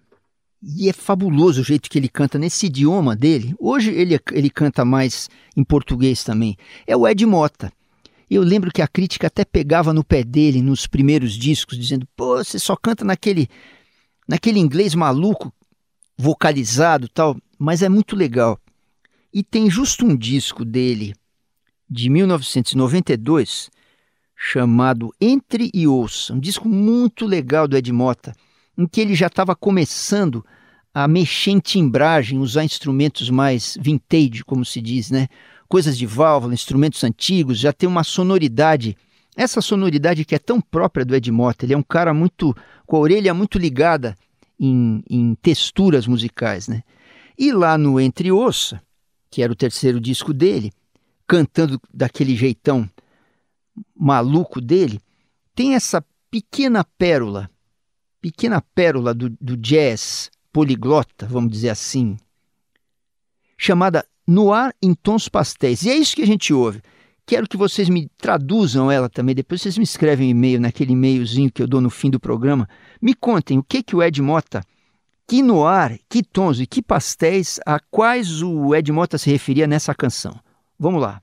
e 0.62 0.90
é 0.90 0.94
fabuloso 0.94 1.62
o 1.62 1.64
jeito 1.64 1.90
que 1.90 1.98
ele 1.98 2.10
canta 2.10 2.38
nesse 2.40 2.66
idioma 2.66 3.16
dele. 3.16 3.56
Hoje 3.60 3.92
ele, 3.92 4.20
ele 4.32 4.50
canta 4.50 4.84
mais 4.84 5.30
em 5.56 5.64
português 5.64 6.24
também. 6.24 6.58
É 6.86 6.96
o 6.96 7.08
Ed 7.08 7.26
Mota. 7.26 7.72
Eu 8.30 8.44
lembro 8.44 8.72
que 8.72 8.82
a 8.82 8.88
crítica 8.88 9.28
até 9.28 9.46
pegava 9.46 9.94
no 9.94 10.04
pé 10.04 10.24
dele 10.24 10.62
nos 10.62 10.86
primeiros 10.86 11.34
discos, 11.34 11.78
dizendo: 11.78 12.08
pô, 12.16 12.38
você 12.38 12.60
só 12.60 12.76
canta 12.76 13.06
naquele, 13.06 13.48
naquele 14.28 14.60
inglês 14.60 14.94
maluco, 14.94 15.54
vocalizado 16.18 17.08
tal. 17.08 17.38
Mas 17.58 17.82
é 17.82 17.90
muito 17.90 18.16
legal. 18.16 18.60
E 19.34 19.44
tem 19.44 19.70
justo 19.70 20.06
um 20.06 20.16
disco 20.16 20.64
dele, 20.64 21.16
de 21.90 22.10
1992, 22.10 23.70
chamado 24.36 25.14
Entre 25.20 25.72
e 25.74 25.88
Ouça, 25.88 26.34
um 26.34 26.40
disco 26.40 26.68
muito 26.68 27.26
legal 27.26 27.68
do 27.68 27.76
Ed 27.76 27.92
Mota, 27.92 28.36
em 28.78 28.86
que 28.86 29.02
ele 29.02 29.16
já 29.16 29.28
estava 29.28 29.56
começando 29.56 30.46
a 30.94 31.08
mexer 31.08 31.52
em 31.52 31.60
timbragem, 31.60 32.40
usar 32.40 32.64
instrumentos 32.64 33.30
mais 33.30 33.78
vintage, 33.80 34.44
como 34.44 34.66
se 34.66 34.82
diz, 34.82 35.12
né? 35.12 35.28
Coisas 35.68 35.98
de 35.98 36.06
válvula, 36.06 36.54
instrumentos 36.54 37.04
antigos, 37.04 37.60
já 37.60 37.74
tem 37.74 37.88
uma 37.88 38.04
sonoridade. 38.04 38.96
Essa 39.36 39.62
sonoridade 39.62 40.26
que 40.26 40.36
é 40.36 40.40
tão 40.40 40.62
própria 40.62 41.06
do 41.06 41.16
Ed 41.16 41.32
Mota, 41.32 41.66
ele 41.66 41.74
é 41.74 41.78
um 41.78 41.84
cara 41.84 42.14
muito 42.14 42.56
com 42.86 42.96
a 42.96 43.00
orelha 43.00 43.34
muito 43.34 43.58
ligada 43.58 44.16
em, 44.60 45.04
em 45.10 45.36
texturas 45.36 46.08
musicais, 46.08 46.68
né? 46.68 46.84
E 47.38 47.52
lá 47.52 47.78
no 47.78 48.00
Entre 48.00 48.32
Ouça, 48.32 48.82
que 49.30 49.44
era 49.44 49.52
o 49.52 49.56
terceiro 49.56 50.00
disco 50.00 50.34
dele, 50.34 50.72
cantando 51.28 51.80
daquele 51.94 52.36
jeitão 52.36 52.90
maluco 53.96 54.60
dele, 54.60 55.00
tem 55.54 55.76
essa 55.76 56.04
pequena 56.32 56.84
pérola, 56.84 57.50
pequena 58.22 58.62
pérola 58.62 59.14
do, 59.14 59.30
do 59.40 59.56
jazz 59.58 60.32
poliglota, 60.52 61.28
vamos 61.28 61.52
dizer 61.52 61.70
assim, 61.70 62.18
chamada 63.58 64.06
Noir 64.28 64.74
em 64.82 64.94
Tons 64.94 65.30
Pastéis. 65.30 65.84
E 65.84 65.90
é 65.90 65.96
isso 65.96 66.16
que 66.16 66.22
a 66.22 66.28
gente 66.28 66.54
ouve. 66.54 66.82
Quero 67.26 67.48
que 67.48 67.58
vocês 67.58 67.90
me 67.90 68.10
traduzam 68.18 68.92
ela 68.92 69.10
também. 69.10 69.34
Depois 69.34 69.62
vocês 69.62 69.78
me 69.78 69.84
escrevem 69.84 70.28
um 70.28 70.32
e-mail, 70.32 70.60
naquele 70.60 70.94
e-mailzinho 70.94 71.52
que 71.52 71.62
eu 71.62 71.68
dou 71.68 71.82
no 71.82 71.90
fim 71.90 72.10
do 72.10 72.20
programa. 72.20 72.68
Me 73.02 73.14
contem 73.14 73.58
o 73.58 73.64
que, 73.64 73.82
que 73.82 73.96
o 73.96 74.04
Ed 74.04 74.22
Mota, 74.22 74.64
que 75.28 75.42
noir, 75.42 76.00
que 76.10 76.24
tons 76.24 76.60
e 76.60 76.66
que 76.66 76.82
pastéis, 76.82 77.60
a 77.66 77.80
quais 77.80 78.42
o 78.42 78.74
Ed 78.74 78.92
Mota 78.92 79.18
se 79.18 79.30
referia 79.30 79.68
nessa 79.68 79.94
canção. 79.94 80.40
Vamos 80.80 81.02
lá. 81.02 81.22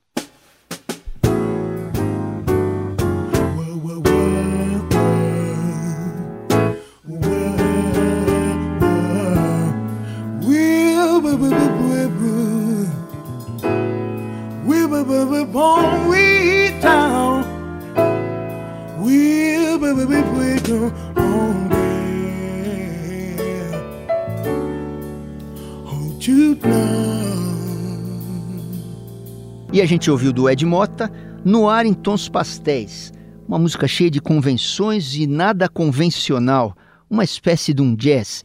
E 29.71 29.81
a 29.81 29.85
gente 29.85 30.11
ouviu 30.11 30.33
do 30.33 30.49
Ed 30.49 30.65
Mota 30.65 31.09
No 31.45 31.69
Ar 31.69 31.85
em 31.85 31.93
Tons 31.93 32.27
Pastéis, 32.27 33.13
uma 33.47 33.57
música 33.57 33.87
cheia 33.87 34.11
de 34.11 34.19
convenções 34.19 35.15
e 35.15 35.25
nada 35.25 35.69
convencional, 35.69 36.75
uma 37.09 37.23
espécie 37.23 37.73
de 37.73 37.81
um 37.81 37.95
jazz. 37.95 38.43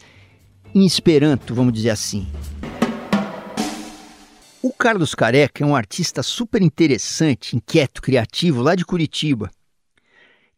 Em 0.73 0.87
esperanto, 0.87 1.57
vamos 1.57 1.73
dizer 1.73 1.91
assim. 1.91 2.29
O 4.63 4.71
Carlos 4.71 5.15
Careca 5.15 5.65
é 5.65 5.67
um 5.67 5.75
artista 5.75 6.23
super 6.23 6.61
interessante, 6.61 7.57
inquieto, 7.57 8.03
criativo, 8.03 8.61
lá 8.61 8.75
de 8.75 8.85
Curitiba. 8.85 9.51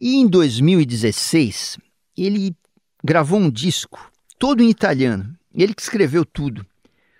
E 0.00 0.16
em 0.16 0.26
2016, 0.26 1.78
ele 2.18 2.56
gravou 3.04 3.38
um 3.38 3.48
disco, 3.48 4.10
todo 4.40 4.60
em 4.60 4.68
italiano, 4.68 5.38
ele 5.54 5.72
que 5.72 5.82
escreveu 5.82 6.24
tudo, 6.24 6.66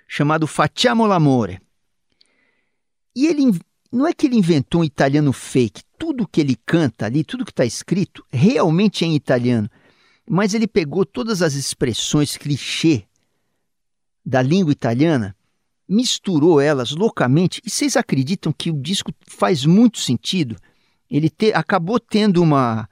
chamado 0.09 0.45
Facciamo 0.49 1.07
l'amore. 1.07 1.61
E 3.15 3.29
ele 3.29 3.57
não 3.93 4.09
é 4.09 4.13
que 4.13 4.27
ele 4.27 4.37
inventou 4.37 4.81
um 4.81 4.85
italiano 4.85 5.33
fake, 5.33 5.85
tudo 5.97 6.27
que 6.27 6.41
ele 6.41 6.57
canta 6.67 7.07
ali, 7.07 7.23
tudo 7.23 7.45
que 7.45 7.53
está 7.53 7.65
escrito, 7.65 8.27
realmente 8.29 9.05
é 9.05 9.07
em 9.07 9.15
italiano. 9.15 9.71
Mas 10.29 10.53
ele 10.53 10.67
pegou 10.67 11.07
todas 11.07 11.43
as 11.43 11.55
expressões 11.55 12.37
clichê 12.37 13.05
da 14.27 14.43
língua 14.43 14.73
italiana 14.73 15.37
misturou 15.93 16.61
elas 16.61 16.91
loucamente. 16.93 17.61
E 17.65 17.71
vocês 17.71 17.97
acreditam 17.97 18.53
que 18.53 18.71
o 18.71 18.81
disco 18.81 19.13
faz 19.27 19.65
muito 19.65 19.99
sentido? 19.99 20.57
Ele 21.11 21.29
te, 21.29 21.53
acabou 21.53 22.01
tendo 22.01 22.43
uma, 22.43 22.89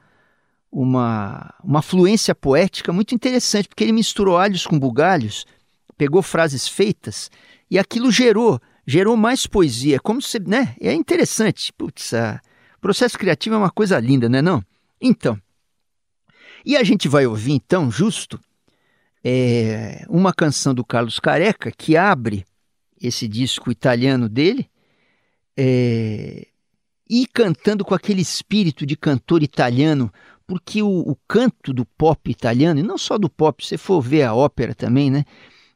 uma, 0.70 1.54
uma 1.64 1.82
fluência 1.82 2.34
poética 2.34 2.92
muito 2.92 3.14
interessante, 3.14 3.68
porque 3.68 3.84
ele 3.84 3.92
misturou 3.92 4.36
alhos 4.36 4.66
com 4.66 4.78
bugalhos, 4.78 5.46
pegou 5.96 6.22
frases 6.22 6.68
feitas 6.68 7.30
e 7.70 7.78
aquilo 7.78 8.10
gerou, 8.12 8.60
gerou 8.86 9.16
mais 9.16 9.46
poesia. 9.46 9.98
Como 9.98 10.20
se, 10.20 10.38
né? 10.38 10.74
É 10.80 10.92
interessante. 10.92 11.72
Putz, 11.72 12.12
o 12.12 12.80
processo 12.80 13.18
criativo 13.18 13.54
é 13.54 13.58
uma 13.58 13.70
coisa 13.70 13.98
linda, 13.98 14.28
não 14.28 14.38
é 14.38 14.42
não? 14.42 14.62
Então, 15.00 15.40
e 16.64 16.76
a 16.76 16.84
gente 16.84 17.08
vai 17.08 17.26
ouvir 17.26 17.52
então, 17.52 17.90
justo, 17.90 18.38
é, 19.24 20.04
uma 20.08 20.32
canção 20.32 20.74
do 20.74 20.84
Carlos 20.84 21.18
Careca 21.18 21.70
que 21.70 21.96
abre 21.96 22.44
esse 23.00 23.26
disco 23.26 23.70
italiano 23.70 24.28
dele, 24.28 24.68
é, 25.56 26.46
e 27.08 27.26
cantando 27.26 27.84
com 27.84 27.94
aquele 27.94 28.22
espírito 28.22 28.86
de 28.86 28.96
cantor 28.96 29.42
italiano, 29.42 30.12
porque 30.46 30.82
o, 30.82 30.88
o, 30.88 31.16
canto 31.26 31.72
do 31.72 31.84
pop 31.84 32.30
italiano, 32.30 32.80
e 32.80 32.82
não 32.82 32.98
só 32.98 33.18
do 33.18 33.28
pop, 33.28 33.62
se 33.62 33.70
você 33.70 33.78
for 33.78 34.00
ver 34.00 34.22
a 34.22 34.34
ópera 34.34 34.74
também, 34.74 35.10
né? 35.10 35.24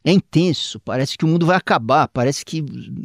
É 0.04 0.12
intenso, 0.12 0.78
parece 0.80 1.16
que 1.16 1.24
o 1.24 1.28
mundo 1.28 1.46
vai 1.46 1.56
acabar, 1.56 2.08
parece 2.08 2.44
que 2.44 2.62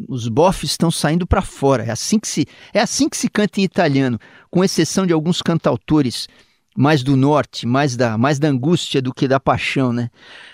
os 0.10 0.28
bofs 0.28 0.72
estão 0.72 0.92
saindo 0.92 1.26
para 1.26 1.42
fora. 1.42 1.86
É 1.86 1.92
assim 1.92 2.20
que 2.20 2.28
se 2.28 2.46
é 2.74 2.82
assim 2.82 3.08
que 3.08 3.16
se 3.16 3.30
canta 3.30 3.62
em 3.62 3.64
italiano, 3.64 4.20
com 4.52 4.66
exceção 4.66 5.08
de 5.08 5.14
alguns 5.14 5.42
cantautores 5.42 6.28
mais 6.76 7.02
do 7.02 7.16
norte, 7.16 7.66
mais 7.66 7.96
da 7.96 8.18
mais 8.18 8.38
da 8.38 8.50
angústia 8.50 9.02
do 9.02 9.14
que 9.14 9.30
da 9.30 9.40
paixão, 9.40 9.94
né? 9.94 10.10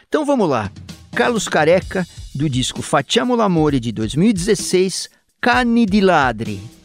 Então 0.07 0.23
vamos 0.23 0.47
lá. 0.47 0.71
Carlos 1.15 1.47
Careca, 1.47 2.05
do 2.33 2.49
disco 2.49 2.81
Facciamo 2.81 3.37
l'amore 3.37 3.79
de 3.79 3.93
2016, 3.93 5.09
Cani 5.39 5.85
di 5.85 6.01
Ladri. 6.01 6.84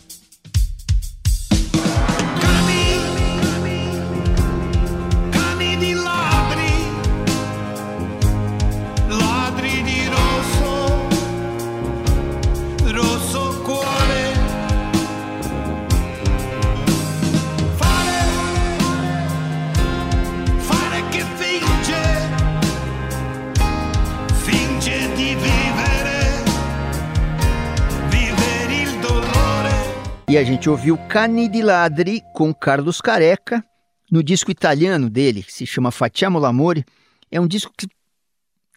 A 30.40 30.44
gente 30.44 30.70
ouviu 30.70 30.97
Cani 30.97 31.50
di 31.50 31.61
Ladri 31.61 32.23
com 32.32 32.54
Carlos 32.54 32.99
Careca 32.99 33.62
no 34.11 34.23
disco 34.23 34.50
italiano 34.50 35.11
dele, 35.11 35.42
que 35.42 35.52
se 35.52 35.66
chama 35.66 35.90
Facciamo 35.90 36.38
l'amore. 36.38 36.82
É 37.30 37.38
um 37.38 37.47
disco 37.47 37.70
que, 37.76 37.87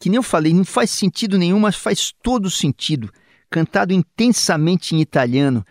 que 0.01 0.09
nem 0.09 0.17
eu 0.17 0.23
falei, 0.23 0.53
não 0.53 0.65
faz 0.65 0.89
sentido 0.89 1.37
nenhum, 1.37 1.61
mas 1.61 1.77
faz 1.77 2.13
todo 2.21 2.49
sentido. 2.49 3.09
Cantado 3.49 3.93
intensamente 3.93 4.93
em 4.93 4.99
italiano, 4.99 5.65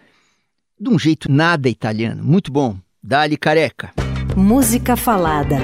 de 0.81 0.89
um 0.89 0.99
jeito 0.99 1.31
nada 1.31 1.69
italiano. 1.69 2.25
Muito 2.25 2.51
bom. 2.51 2.79
Dali 3.03 3.37
Careca. 3.37 3.93
Música 4.35 4.97
falada. 4.97 5.59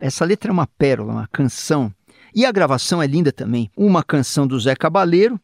Essa 0.00 0.24
letra 0.24 0.50
é 0.50 0.52
uma 0.52 0.66
pérola, 0.66 1.12
uma 1.12 1.28
canção. 1.28 1.92
E 2.34 2.44
a 2.44 2.50
gravação 2.50 3.00
é 3.00 3.06
linda 3.06 3.30
também. 3.30 3.70
Uma 3.76 4.02
canção 4.02 4.44
do 4.44 4.58
Zé 4.58 4.74
Cabaleiro, 4.74 5.40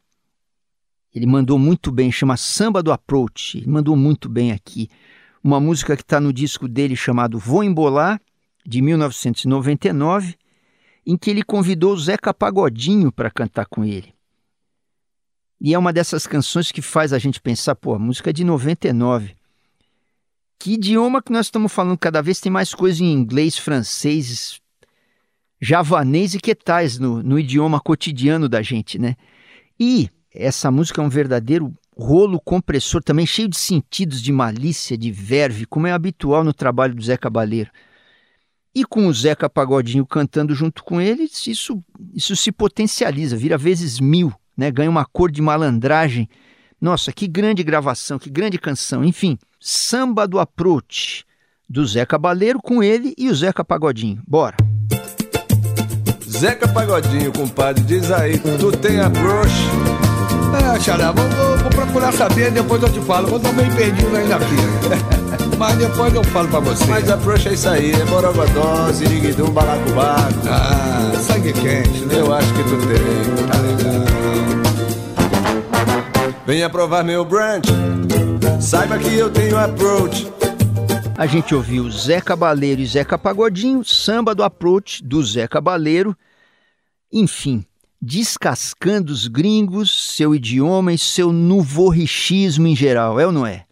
ele 1.15 1.27
mandou 1.27 1.59
muito 1.59 1.93
bem, 1.93 2.11
chama 2.11 2.37
Samba 2.37 2.83
do 2.83 2.91
Approach. 2.91 3.59
Ele 3.59 3.69
mandou 3.69 3.95
muito 3.95 4.29
bem 4.29 4.51
aqui. 4.51 4.89
Uma 5.45 5.61
música 5.61 5.97
que 5.97 6.03
está 6.03 6.19
no 6.19 6.33
disco 6.33 6.67
dele 6.67 6.97
chamado 6.97 7.39
Vou 7.39 7.63
Embolar, 7.63 8.21
de 8.65 8.81
1999, 8.81 10.37
em 11.05 11.17
que 11.17 11.31
ele 11.31 11.43
convidou 11.43 11.93
o 11.93 11.99
Zeca 11.99 12.33
Pagodinho 12.33 13.11
para 13.11 13.31
cantar 13.31 13.67
com 13.67 13.85
ele. 13.85 14.15
E 15.61 15.75
é 15.75 15.79
uma 15.79 15.93
dessas 15.93 16.27
canções 16.27 16.73
que 16.73 16.81
faz 16.81 17.13
a 17.13 17.19
gente 17.19 17.41
pensar, 17.41 17.75
pô, 17.75 17.95
a 17.95 17.99
música 17.99 18.31
é 18.31 18.33
de 18.33 18.45
99. 18.45 19.37
Que 20.59 20.75
idioma 20.75 21.21
que 21.21 21.33
nós 21.33 21.47
estamos 21.47 21.73
falando? 21.73 21.99
Cada 21.99 22.23
vez 22.23 22.41
tem 22.41 22.51
mais 22.51 22.73
coisa 22.73 23.03
em 23.03 23.13
inglês, 23.13 23.59
francês, 23.59 24.61
javanês 25.61 26.35
e 26.35 26.41
que 26.41 26.55
tais 26.55 26.99
no, 26.99 27.23
no 27.23 27.39
idioma 27.39 27.81
cotidiano 27.81 28.49
da 28.49 28.63
gente, 28.63 28.99
né? 28.99 29.17
E 29.79 30.09
essa 30.35 30.71
música 30.71 31.01
é 31.01 31.05
um 31.05 31.09
verdadeiro 31.09 31.73
rolo 31.97 32.41
compressor, 32.41 33.03
também 33.03 33.27
cheio 33.27 33.49
de 33.49 33.59
sentidos 33.59 34.23
de 34.23 34.33
malícia, 34.33 34.97
de 34.97 35.11
verve, 35.11 35.67
como 35.67 35.87
é 35.87 35.93
habitual 35.93 36.43
no 36.43 36.53
trabalho 36.53 36.95
do 36.95 37.03
Zé 37.03 37.17
Cabaleiro. 37.17 37.71
E 38.75 38.85
com 38.85 39.07
o 39.07 39.13
Zeca 39.13 39.51
Pagodinho 39.51 40.07
cantando 40.07 40.55
junto 40.55 40.83
com 40.83 40.99
ele, 40.99 41.25
isso, 41.25 41.83
isso 42.15 42.35
se 42.35 42.51
potencializa, 42.51 43.37
vira 43.37 43.59
vezes 43.59 44.01
mil, 44.01 44.33
né? 44.57 44.71
ganha 44.71 44.89
uma 44.89 45.05
cor 45.05 45.31
de 45.31 45.43
malandragem. 45.43 46.29
Nossa, 46.81 47.13
que 47.13 47.29
grande 47.29 47.63
gravação, 47.63 48.19
que 48.19 48.31
grande 48.31 48.59
canção. 48.59 49.05
Enfim, 49.05 49.39
Samba 49.61 50.27
do 50.27 50.41
Approach, 50.41 51.25
do 51.69 51.87
Zé 51.87 52.07
Cabaleiro 52.07 52.61
com 52.61 52.83
ele 52.83 53.15
e 53.19 53.29
o 53.29 53.35
Zeca 53.35 53.63
Pagodinho. 53.63 54.23
Bora! 54.27 54.57
Zeca 56.27 56.67
Pagodinho, 56.67 57.31
compadre, 57.31 57.85
diz 57.85 58.11
aí, 58.11 58.39
tu 58.59 58.73
tem 58.73 58.99
approach? 59.01 59.92
É, 60.75 60.81
Xará, 60.81 61.13
vou, 61.13 61.29
vou, 61.29 61.59
vou, 61.59 61.71
procurar 61.71 62.13
saber, 62.13 62.51
depois 62.51 62.83
eu 62.83 62.89
te 62.89 63.01
falo. 63.01 63.29
Eu 63.29 63.41
tô 63.41 63.53
meio 63.53 63.75
perdido 63.75 64.17
ainda 64.17 64.37
aqui. 64.37 64.57
Mas 65.59 65.77
depois 65.77 66.15
eu 66.15 66.25
falo 66.25 66.49
pra 66.49 66.61
você. 66.61 66.85
Mas 66.87 67.11
a 67.11 67.17
prancha 67.17 67.49
é 67.51 67.53
isso 67.55 67.69
aí, 67.69 67.93
é 67.93 68.05
borogodó, 68.05 68.91
ziriguidum, 68.93 69.51
balacobaco. 69.51 70.49
Ah, 70.49 71.13
sangue 71.21 71.53
quente, 71.53 72.05
né? 72.05 72.19
Eu 72.19 72.35
acho 72.35 72.53
que 72.55 72.63
tu 72.65 72.77
tem. 72.87 73.47
Tá 73.47 73.59
legal. 73.59 74.03
Venha 76.45 76.69
provar 76.69 77.05
meu 77.05 77.25
brunch, 77.25 77.69
saiba 78.61 78.99
que 78.99 79.15
eu 79.15 79.31
tenho 79.31 79.57
approach. 79.57 80.31
A 81.17 81.27
gente 81.27 81.55
ouviu 81.55 81.89
Zé 81.89 82.21
Cabaleiro 82.21 82.81
e 82.81 82.87
Zeca 82.87 83.17
Pagodinho, 83.17 83.85
samba 83.85 84.35
do 84.35 84.43
approach 84.43 85.05
do 85.05 85.23
Zé 85.23 85.47
Cabaleiro. 85.47 86.17
Enfim, 87.13 87.65
descascando 88.05 89.13
os 89.13 89.29
gringos, 89.29 90.17
seu 90.17 90.35
idioma 90.35 90.93
e 90.93 90.99
seu 90.99 91.33
nuvorrichismo 91.33 92.67
em 92.67 92.75
geral, 92.75 93.21
é 93.21 93.27
ou 93.27 93.31
não 93.31 93.47
é? 93.47 93.65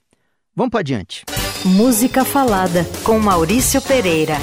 Vamos 0.54 0.70
para 0.70 0.80
adiante. 0.80 1.24
Música 1.64 2.24
Falada, 2.24 2.86
com 3.02 3.18
Maurício 3.18 3.82
Pereira. 3.82 4.36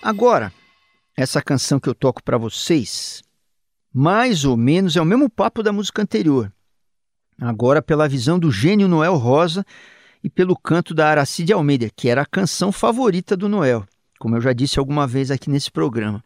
Agora, 0.00 0.52
essa 1.16 1.42
canção 1.42 1.80
que 1.80 1.88
eu 1.88 1.94
toco 1.94 2.22
para 2.22 2.38
vocês, 2.38 3.20
mais 3.92 4.44
ou 4.44 4.56
menos 4.56 4.96
é 4.96 5.02
o 5.02 5.04
mesmo 5.04 5.28
papo 5.28 5.60
da 5.60 5.72
música 5.72 6.00
anterior. 6.00 6.52
Agora 7.40 7.82
pela 7.82 8.08
visão 8.08 8.38
do 8.38 8.52
gênio 8.52 8.86
Noel 8.86 9.16
Rosa 9.16 9.66
e 10.22 10.30
pelo 10.30 10.56
canto 10.56 10.94
da 10.94 11.08
Aracide 11.08 11.52
Almeida, 11.52 11.90
que 11.94 12.08
era 12.08 12.22
a 12.22 12.26
canção 12.26 12.70
favorita 12.70 13.36
do 13.36 13.48
Noel, 13.48 13.84
como 14.20 14.36
eu 14.36 14.40
já 14.40 14.52
disse 14.52 14.78
alguma 14.78 15.06
vez 15.06 15.32
aqui 15.32 15.50
nesse 15.50 15.70
programa. 15.70 16.22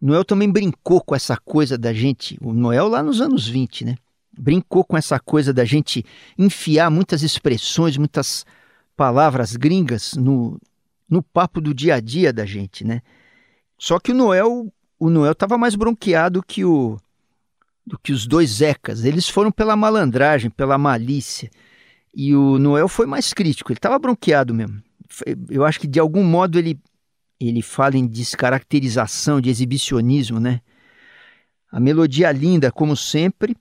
Noel 0.00 0.24
também 0.24 0.50
brincou 0.50 1.00
com 1.00 1.14
essa 1.14 1.36
coisa 1.36 1.78
da 1.78 1.92
gente, 1.92 2.38
o 2.40 2.52
Noel 2.52 2.88
lá 2.88 3.02
nos 3.02 3.20
anos 3.20 3.48
20, 3.48 3.84
né? 3.84 3.96
Brincou 4.38 4.84
com 4.84 4.96
essa 4.96 5.18
coisa 5.18 5.52
da 5.52 5.64
gente 5.64 6.04
enfiar 6.36 6.90
muitas 6.90 7.22
expressões, 7.22 7.96
muitas 7.96 8.44
palavras 8.96 9.56
gringas 9.56 10.12
no, 10.14 10.60
no 11.08 11.22
papo 11.22 11.60
do 11.60 11.72
dia 11.72 11.94
a 11.94 12.00
dia 12.00 12.32
da 12.32 12.44
gente, 12.44 12.84
né? 12.84 13.00
Só 13.78 13.98
que 13.98 14.12
o 14.12 14.14
Noel, 14.14 14.72
o 14.98 15.08
Noel 15.08 15.32
estava 15.32 15.56
mais 15.56 15.74
bronqueado 15.74 16.42
que 16.42 16.64
o 16.64 16.98
do 17.86 17.98
que 17.98 18.12
os 18.12 18.26
dois 18.26 18.50
Zecas. 18.50 19.04
Eles 19.04 19.28
foram 19.28 19.52
pela 19.52 19.76
malandragem, 19.76 20.50
pela 20.50 20.76
malícia. 20.76 21.48
E 22.12 22.34
o 22.34 22.58
Noel 22.58 22.88
foi 22.88 23.06
mais 23.06 23.32
crítico, 23.32 23.70
ele 23.70 23.78
estava 23.78 23.98
bronqueado 23.98 24.52
mesmo. 24.52 24.82
Eu 25.48 25.64
acho 25.64 25.78
que 25.78 25.86
de 25.86 26.00
algum 26.00 26.24
modo 26.24 26.58
ele 26.58 26.78
ele 27.40 27.62
fala 27.62 27.96
em 27.96 28.06
descaracterização, 28.06 29.40
de 29.40 29.50
exibicionismo, 29.50 30.40
né? 30.40 30.60
A 31.70 31.78
melodia 31.78 32.32
linda, 32.32 32.72
como 32.72 32.96
sempre. 32.96 33.56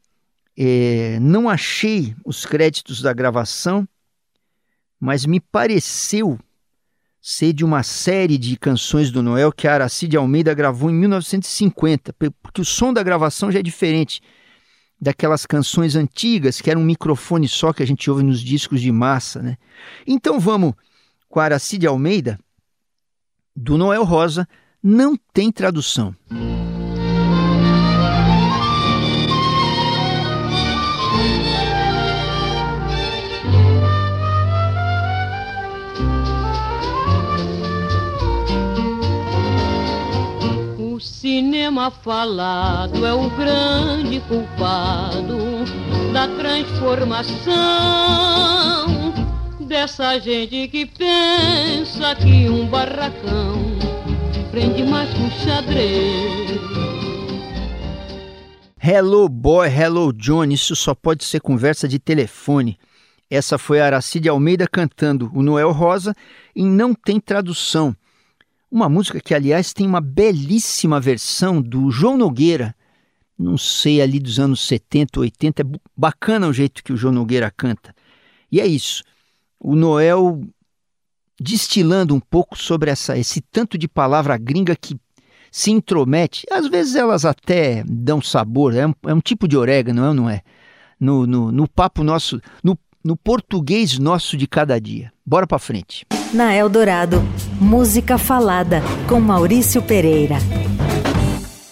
É, 0.57 1.19
não 1.19 1.49
achei 1.49 2.15
os 2.23 2.45
créditos 2.45 3.01
da 3.01 3.11
gravação, 3.11 3.87
mas 4.97 5.25
me 5.25 5.39
pareceu 5.39 6.39
ser 7.21 7.51
de 7.51 7.65
uma 7.65 7.83
série 7.83 8.37
de 8.37 8.55
canções 8.55 9.11
do 9.11 9.21
Noel 9.21 9.51
que 9.51 9.67
a 9.67 9.73
Aracide 9.73 10.15
Almeida 10.15 10.53
gravou 10.53 10.89
em 10.89 10.93
1950, 10.93 12.13
porque 12.13 12.61
o 12.61 12.65
som 12.65 12.93
da 12.93 13.03
gravação 13.03 13.51
já 13.51 13.59
é 13.59 13.63
diferente 13.63 14.21
daquelas 15.01 15.45
canções 15.45 15.95
antigas, 15.95 16.61
que 16.61 16.69
era 16.69 16.79
um 16.79 16.83
microfone 16.83 17.47
só 17.47 17.73
que 17.73 17.83
a 17.83 17.87
gente 17.87 18.09
ouve 18.09 18.23
nos 18.23 18.39
discos 18.39 18.79
de 18.79 18.91
massa, 18.91 19.41
né? 19.41 19.57
Então 20.07 20.39
vamos 20.39 20.73
com 21.27 21.39
a 21.39 21.45
Aracide 21.45 21.85
Almeida 21.85 22.39
do 23.55 23.77
Noel 23.77 24.03
Rosa 24.03 24.47
não 24.83 25.17
tem 25.33 25.51
tradução. 25.51 26.13
O 40.77 40.99
cinema 40.99 41.89
falado 41.89 43.05
é 43.05 43.13
o 43.13 43.29
grande 43.31 44.19
culpado 44.21 45.65
da 46.13 46.27
transformação 46.27 49.04
dessa 49.65 50.19
gente 50.19 50.67
que 50.67 50.85
pensa 50.85 52.15
que 52.15 52.47
um 52.47 52.67
barracão 52.67 53.55
prende 54.51 54.83
mais 54.83 55.11
que 55.11 55.19
um 55.19 55.31
xadrez. 55.31 56.59
Hello 58.81 59.27
boy, 59.27 59.67
hello 59.67 60.13
John, 60.13 60.45
isso 60.45 60.75
só 60.75 60.93
pode 60.93 61.23
ser 61.25 61.41
conversa 61.41 61.87
de 61.87 61.97
telefone. 61.97 62.77
Essa 63.29 63.57
foi 63.57 63.81
a 63.81 63.87
Aracide 63.87 64.29
Almeida 64.29 64.67
cantando 64.67 65.31
o 65.33 65.41
Noel 65.41 65.71
Rosa 65.71 66.15
em 66.55 66.67
Não 66.67 66.93
Tem 66.93 67.19
Tradução. 67.19 67.95
Uma 68.69 68.87
música 68.87 69.19
que, 69.19 69.33
aliás, 69.33 69.73
tem 69.73 69.87
uma 69.87 70.01
belíssima 70.01 70.99
versão 70.99 71.59
do 71.59 71.89
João 71.89 72.17
Nogueira. 72.17 72.75
Não 73.37 73.57
sei, 73.57 73.99
ali 73.99 74.19
dos 74.19 74.39
anos 74.39 74.61
70, 74.67 75.19
80. 75.19 75.61
É 75.63 75.65
bacana 75.97 76.47
o 76.47 76.53
jeito 76.53 76.83
que 76.83 76.93
o 76.93 76.97
João 76.97 77.13
Nogueira 77.13 77.49
canta. 77.49 77.95
E 78.51 78.61
é 78.61 78.67
isso 78.67 79.03
o 79.65 79.75
Noel 79.75 80.41
destilando 81.41 82.13
um 82.13 82.19
pouco 82.19 82.55
sobre 82.55 82.91
essa, 82.91 83.17
esse 83.17 83.41
tanto 83.41 83.79
de 83.79 83.87
palavra 83.87 84.37
gringa 84.37 84.75
que 84.75 84.95
se 85.51 85.71
intromete. 85.71 86.45
Às 86.51 86.67
vezes 86.67 86.95
elas 86.95 87.25
até 87.25 87.83
dão 87.87 88.21
sabor, 88.21 88.75
é 88.75 88.85
um, 88.85 88.93
é 89.07 89.13
um 89.13 89.19
tipo 89.19 89.47
de 89.47 89.57
orégano, 89.57 90.01
não 90.01 90.09
é? 90.09 90.13
Não 90.13 90.29
é? 90.29 90.41
No, 90.99 91.25
no, 91.25 91.51
no 91.51 91.67
papo 91.67 92.03
nosso, 92.03 92.39
no, 92.63 92.77
no 93.03 93.17
português 93.17 93.97
nosso 93.97 94.37
de 94.37 94.47
cada 94.47 94.79
dia. 94.79 95.11
Bora 95.25 95.47
pra 95.47 95.57
frente. 95.57 96.05
Na 96.31 96.55
Eldorado, 96.55 97.21
música 97.59 98.19
falada 98.19 98.81
com 99.09 99.19
Maurício 99.19 99.81
Pereira. 99.81 100.35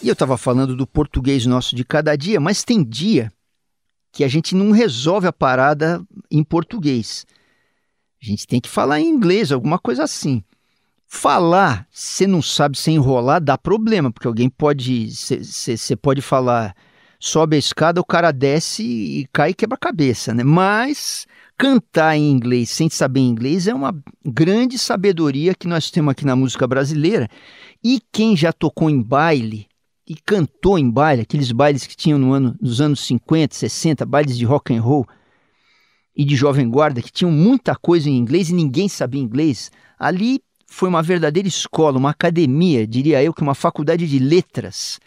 E 0.02 0.08
eu 0.08 0.14
estava 0.14 0.36
falando 0.36 0.76
do 0.76 0.88
português 0.88 1.46
nosso 1.46 1.76
de 1.76 1.86
cada 1.86 2.16
dia, 2.16 2.40
mas 2.40 2.64
tem 2.64 2.84
dia 2.84 3.32
que 4.12 4.24
a 4.24 4.28
gente 4.28 4.56
não 4.56 4.72
resolve 4.72 5.28
a 5.28 5.32
parada 5.34 6.04
em 6.30 6.44
português. 6.44 7.26
A 8.24 8.26
gente 8.26 8.48
tem 8.48 8.62
que 8.62 8.70
falar 8.70 9.02
em 9.02 9.10
inglês, 9.10 9.52
alguma 9.52 9.78
coisa 9.78 10.04
assim. 10.04 10.42
Falar, 11.06 11.86
você 11.92 12.26
não 12.26 12.42
sabe 12.42 12.78
se 12.78 12.90
enrolar, 12.90 13.44
dá 13.44 13.58
problema, 13.58 14.10
porque 14.10 14.28
alguém 14.28 14.50
pode. 14.50 15.12
Você 15.12 15.96
pode 15.98 16.22
falar 16.22 16.74
sobe 17.20 17.58
a 17.58 17.60
escada, 17.60 18.00
o 18.00 18.06
cara 18.06 18.32
desce 18.32 18.82
e 18.82 19.28
cai 19.32 19.50
e 19.50 19.54
quebra 19.54 19.76
a 19.76 19.80
cabeça, 19.80 20.34
né? 20.34 20.42
Mas 20.42 21.28
cantar 21.58 22.16
em 22.16 22.32
inglês 22.32 22.70
sem 22.70 22.90
saber 22.90 23.20
inglês 23.20 23.68
é 23.68 23.74
uma 23.74 23.94
grande 24.26 24.78
sabedoria 24.78 25.54
que 25.54 25.68
nós 25.68 25.92
temos 25.92 26.14
aqui 26.14 26.26
na 26.26 26.36
música 26.36 26.66
brasileira. 26.66 27.30
E 27.84 28.02
quem 28.12 28.38
já 28.38 28.54
tocou 28.54 28.90
em 28.90 29.02
baile 29.02 29.68
e 30.08 30.16
cantou 30.16 30.80
em 30.80 30.90
baile, 30.90 31.24
aqueles 31.24 31.52
bailes 31.52 31.86
que 31.86 31.96
tinham 31.96 32.18
no 32.18 32.32
ano, 32.32 32.56
nos 32.62 32.80
anos 32.80 33.02
50, 33.06 33.54
60, 33.54 34.06
bailes 34.06 34.38
de 34.38 34.46
rock 34.46 34.74
and 34.74 34.82
roll 34.82 35.06
e 36.16 36.24
de 36.24 36.36
jovem 36.36 36.70
guarda, 36.70 37.02
que 37.02 37.12
tinham 37.12 37.32
muita 37.32 37.76
coisa 37.76 38.10
em 38.10 38.18
inglês 38.18 38.50
e 38.50 38.54
ninguém 38.54 38.88
sabia 38.88 39.22
inglês, 39.22 39.72
ali 39.98 40.42
foi 40.68 40.90
uma 40.90 41.04
verdadeira 41.04 41.48
escola, 41.48 41.98
uma 41.98 42.12
academia, 42.12 42.86
diria 42.86 43.24
eu, 43.24 43.34
que 43.34 43.42
uma 43.42 43.56
faculdade 43.56 44.08
de 44.08 44.20
letras, 44.20 45.00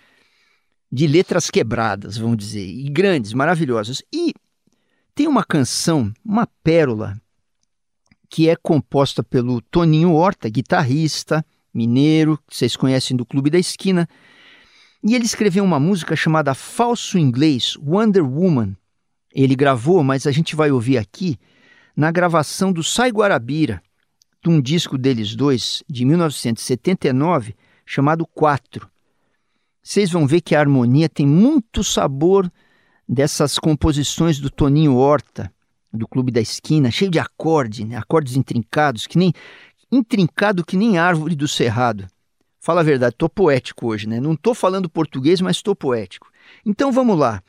de 0.90 1.06
letras 1.06 1.50
quebradas, 1.50 2.16
vamos 2.16 2.36
dizer, 2.36 2.66
e 2.66 2.88
grandes, 2.88 3.32
maravilhosas. 3.32 4.02
E 4.12 4.32
tem 5.14 5.26
uma 5.26 5.44
canção, 5.44 6.12
uma 6.24 6.46
pérola, 6.62 7.20
que 8.28 8.48
é 8.48 8.56
composta 8.56 9.22
pelo 9.22 9.60
Toninho 9.60 10.12
Horta, 10.12 10.48
guitarrista 10.48 11.44
mineiro, 11.76 12.38
que 12.48 12.56
vocês 12.56 12.74
conhecem 12.74 13.16
do 13.16 13.26
Clube 13.26 13.50
da 13.50 13.58
Esquina, 13.58 14.08
e 15.04 15.14
ele 15.14 15.26
escreveu 15.26 15.62
uma 15.62 15.78
música 15.78 16.16
chamada 16.16 16.54
Falso 16.54 17.18
Inglês, 17.18 17.76
Wonder 17.76 18.24
Woman. 18.24 18.74
Ele 19.34 19.54
gravou, 19.54 20.02
mas 20.02 20.26
a 20.26 20.30
gente 20.30 20.56
vai 20.56 20.70
ouvir 20.70 20.98
aqui, 20.98 21.38
na 21.96 22.10
gravação 22.10 22.72
do 22.72 22.82
Sai 22.82 23.10
Guarabira, 23.10 23.82
de 24.42 24.50
um 24.50 24.60
disco 24.60 24.96
deles 24.96 25.34
dois, 25.34 25.82
de 25.88 26.04
1979, 26.04 27.54
chamado 27.84 28.26
Quatro. 28.26 28.88
Vocês 29.82 30.10
vão 30.10 30.26
ver 30.26 30.40
que 30.40 30.54
a 30.54 30.60
harmonia 30.60 31.08
tem 31.08 31.26
muito 31.26 31.82
sabor 31.82 32.50
dessas 33.08 33.58
composições 33.58 34.38
do 34.38 34.50
Toninho 34.50 34.96
Horta, 34.96 35.52
do 35.92 36.06
Clube 36.06 36.30
da 36.32 36.40
Esquina, 36.40 36.90
cheio 36.90 37.10
de 37.10 37.18
acorde, 37.18 37.84
né? 37.84 37.96
acordes 37.96 38.36
intrincados, 38.36 39.06
que 39.06 39.16
nem 39.16 39.32
intrincado 39.90 40.64
que 40.64 40.76
nem 40.76 40.98
árvore 40.98 41.34
do 41.34 41.48
cerrado. 41.48 42.06
Fala 42.60 42.80
a 42.80 42.84
verdade, 42.84 43.14
tô 43.16 43.28
poético 43.28 43.86
hoje, 43.86 44.08
né? 44.08 44.18
Não 44.18 44.34
tô 44.34 44.52
falando 44.52 44.90
português, 44.90 45.40
mas 45.40 45.62
tô 45.62 45.74
poético. 45.74 46.28
Então 46.64 46.90
vamos 46.90 47.16
lá. 47.16 47.40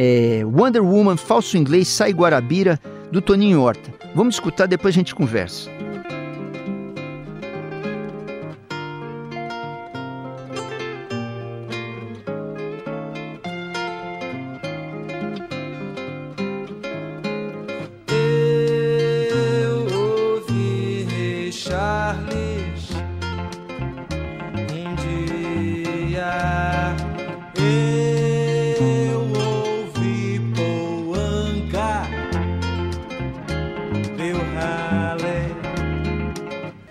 É 0.00 0.44
Wonder 0.44 0.82
Woman, 0.82 1.16
falso 1.16 1.56
inglês, 1.56 1.88
Sai 1.88 2.12
Guarabira, 2.12 2.80
do 3.10 3.20
Toninho 3.20 3.60
Horta. 3.60 3.92
Vamos 4.14 4.36
escutar, 4.36 4.66
depois 4.66 4.94
a 4.94 4.98
gente 4.98 5.12
conversa. 5.12 5.77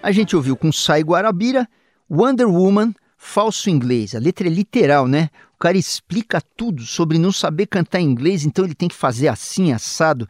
A 0.08 0.12
gente 0.14 0.38
ouviu 0.38 0.56
com 0.56 0.72
Sai 0.72 1.02
Guarabira, 1.02 1.68
Wonder 2.10 2.48
Woman, 2.48 2.96
falso 3.18 3.70
inglês. 3.70 4.16
A 4.16 4.20
letra 4.20 4.48
é 4.48 4.50
literal, 4.50 5.06
né? 5.06 5.30
O 5.54 5.60
cara 5.60 5.78
explica 5.78 6.40
tudo 6.56 6.84
sobre 6.84 7.18
não 7.18 7.30
saber 7.30 7.66
cantar 7.66 8.00
inglês, 8.00 8.46
então 8.46 8.64
ele 8.64 8.74
tem 8.74 8.88
que 8.88 8.96
fazer 8.96 9.28
assim, 9.28 9.74
assado. 9.74 10.26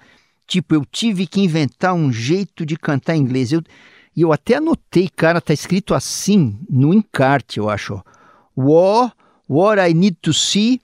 Tipo, 0.48 0.74
eu 0.74 0.84
tive 0.84 1.28
que 1.28 1.42
inventar 1.42 1.94
um 1.94 2.12
jeito 2.12 2.66
de 2.66 2.76
cantar 2.76 3.16
inglês. 3.16 3.52
Eu, 3.52 3.62
e 4.16 4.24
eu 4.24 4.34
até 4.34 4.56
anotei, 4.56 5.08
cara, 5.16 5.40
tá 5.40 5.54
escrito 5.54 5.94
assim 5.94 6.58
no 6.68 6.92
encarte, 6.92 7.60
eu 7.60 7.70
acho. 7.70 8.04
What, 8.58 9.14
what 9.48 9.80
I 9.80 9.94
need 9.94 10.18
to 10.24 10.34
see, 10.34 10.82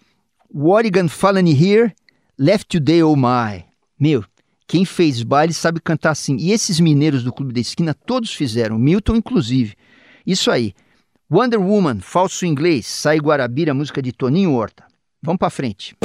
what 0.53 0.85
you 0.85 0.91
gonna 0.93 1.09
fallen 1.09 1.47
here, 1.47 1.95
left 2.37 2.67
today 2.67 3.01
oh 3.01 3.15
my. 3.15 3.65
Meu, 3.99 4.23
quem 4.67 4.85
fez 4.85 5.23
baile 5.23 5.53
sabe 5.53 5.79
cantar 5.79 6.11
assim. 6.11 6.37
E 6.37 6.51
esses 6.51 6.79
mineiros 6.79 7.23
do 7.23 7.33
Clube 7.33 7.53
da 7.53 7.59
Esquina 7.59 7.93
todos 7.93 8.33
fizeram, 8.33 8.77
Milton 8.77 9.15
inclusive. 9.15 9.75
Isso 10.25 10.49
aí. 10.49 10.73
Wonder 11.29 11.59
Woman, 11.59 11.99
falso 11.99 12.45
inglês, 12.45 12.85
Sai 12.85 13.17
Guarabira, 13.17 13.73
música 13.73 14.01
de 14.01 14.11
Toninho 14.11 14.53
Horta. 14.53 14.83
Vamos 15.21 15.39
para 15.39 15.49
frente. 15.49 15.95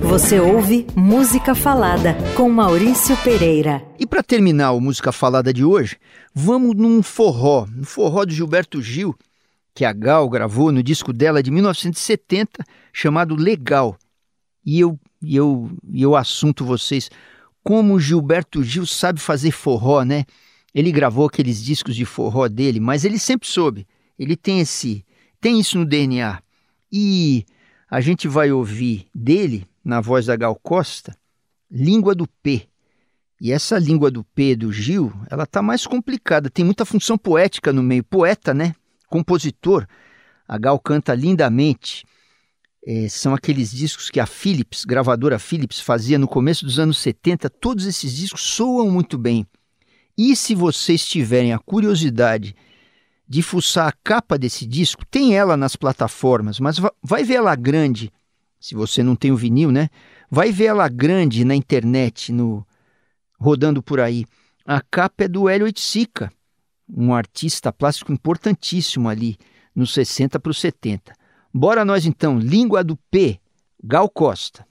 Você 0.00 0.38
ouve 0.38 0.86
Música 0.94 1.54
Falada 1.54 2.14
com 2.36 2.48
Maurício 2.48 3.16
Pereira. 3.24 3.82
E 3.98 4.06
para 4.06 4.22
terminar 4.22 4.72
o 4.72 4.80
Música 4.80 5.10
Falada 5.10 5.52
de 5.52 5.64
hoje, 5.64 5.96
vamos 6.34 6.76
num 6.76 7.02
forró, 7.02 7.66
no 7.66 7.84
forró 7.84 8.24
do 8.24 8.32
Gilberto 8.32 8.80
Gil, 8.82 9.16
que 9.74 9.84
a 9.84 9.92
Gal 9.92 10.28
gravou 10.28 10.70
no 10.70 10.82
disco 10.82 11.12
dela 11.12 11.42
de 11.42 11.50
1970, 11.50 12.64
chamado 12.92 13.34
Legal. 13.34 13.96
E 14.64 14.78
eu, 14.78 14.98
eu, 15.26 15.70
eu 15.92 16.14
assunto 16.14 16.64
vocês 16.64 17.10
como 17.66 17.98
Gilberto 17.98 18.62
Gil 18.62 18.86
sabe 18.86 19.18
fazer 19.18 19.50
forró, 19.50 20.04
né? 20.04 20.24
Ele 20.72 20.92
gravou 20.92 21.26
aqueles 21.26 21.60
discos 21.60 21.96
de 21.96 22.04
forró 22.04 22.46
dele, 22.46 22.78
mas 22.78 23.04
ele 23.04 23.18
sempre 23.18 23.48
soube. 23.48 23.88
Ele 24.16 24.36
tem 24.36 24.60
esse, 24.60 25.04
tem 25.40 25.58
isso 25.58 25.76
no 25.76 25.84
DNA. 25.84 26.40
E 26.92 27.44
a 27.90 28.00
gente 28.00 28.28
vai 28.28 28.52
ouvir 28.52 29.08
dele, 29.12 29.66
na 29.84 30.00
voz 30.00 30.26
da 30.26 30.36
Gal 30.36 30.54
Costa, 30.54 31.16
Língua 31.68 32.14
do 32.14 32.28
P. 32.40 32.68
E 33.40 33.50
essa 33.50 33.80
língua 33.80 34.12
do 34.12 34.22
P 34.22 34.54
do 34.54 34.72
Gil, 34.72 35.12
ela 35.28 35.44
tá 35.44 35.60
mais 35.60 35.88
complicada, 35.88 36.48
tem 36.48 36.64
muita 36.64 36.84
função 36.84 37.18
poética 37.18 37.72
no 37.72 37.82
meio. 37.82 38.04
Poeta, 38.04 38.54
né? 38.54 38.76
Compositor. 39.08 39.88
A 40.46 40.56
Gal 40.56 40.78
canta 40.78 41.16
lindamente. 41.16 42.04
É, 42.88 43.08
são 43.08 43.34
aqueles 43.34 43.72
discos 43.72 44.10
que 44.10 44.20
a 44.20 44.26
Philips, 44.26 44.84
gravadora 44.84 45.40
Philips, 45.40 45.80
fazia 45.80 46.20
no 46.20 46.28
começo 46.28 46.64
dos 46.64 46.78
anos 46.78 46.98
70. 46.98 47.50
Todos 47.50 47.84
esses 47.84 48.14
discos 48.14 48.42
soam 48.42 48.88
muito 48.88 49.18
bem. 49.18 49.44
E 50.16 50.36
se 50.36 50.54
vocês 50.54 51.04
tiverem 51.04 51.52
a 51.52 51.58
curiosidade 51.58 52.54
de 53.28 53.42
fuçar 53.42 53.88
a 53.88 53.92
capa 54.04 54.38
desse 54.38 54.64
disco, 54.64 55.04
tem 55.04 55.36
ela 55.36 55.56
nas 55.56 55.74
plataformas, 55.74 56.60
mas 56.60 56.76
vai 57.02 57.24
ver 57.24 57.34
ela 57.34 57.56
grande, 57.56 58.12
se 58.60 58.76
você 58.76 59.02
não 59.02 59.16
tem 59.16 59.32
o 59.32 59.36
vinil, 59.36 59.72
né? 59.72 59.90
Vai 60.30 60.52
ver 60.52 60.66
ela 60.66 60.88
grande 60.88 61.44
na 61.44 61.56
internet, 61.56 62.30
no 62.30 62.64
rodando 63.36 63.82
por 63.82 63.98
aí. 63.98 64.24
A 64.64 64.80
capa 64.80 65.24
é 65.24 65.28
do 65.28 65.48
Hélio 65.48 65.66
Sica, 65.76 66.32
um 66.88 67.12
artista 67.12 67.72
plástico 67.72 68.12
importantíssimo 68.12 69.08
ali, 69.08 69.36
nos 69.74 69.92
60 69.92 70.38
para 70.38 70.50
os 70.50 70.60
70. 70.60 71.25
Bora 71.58 71.86
nós 71.86 72.04
então, 72.04 72.38
língua 72.38 72.84
do 72.84 72.98
P, 73.10 73.40
Gal 73.82 74.10
Costa. 74.10 74.66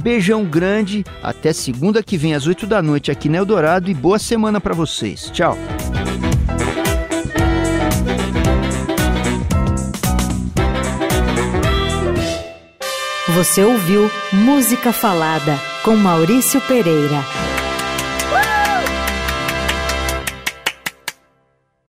Beijão 0.00 0.44
grande, 0.44 1.04
até 1.20 1.52
segunda 1.52 2.04
que 2.04 2.16
vem 2.16 2.34
às 2.34 2.46
8 2.46 2.66
da 2.68 2.80
noite 2.80 3.10
aqui 3.10 3.28
na 3.28 3.38
Eldorado 3.38 3.90
e 3.90 3.94
boa 3.94 4.18
semana 4.18 4.60
para 4.60 4.74
vocês. 4.74 5.28
Tchau. 5.32 5.58
Você 13.34 13.62
ouviu 13.62 14.10
Música 14.32 14.92
Falada 14.92 15.58
com 15.84 15.96
Maurício 15.96 16.60
Pereira. 16.62 17.37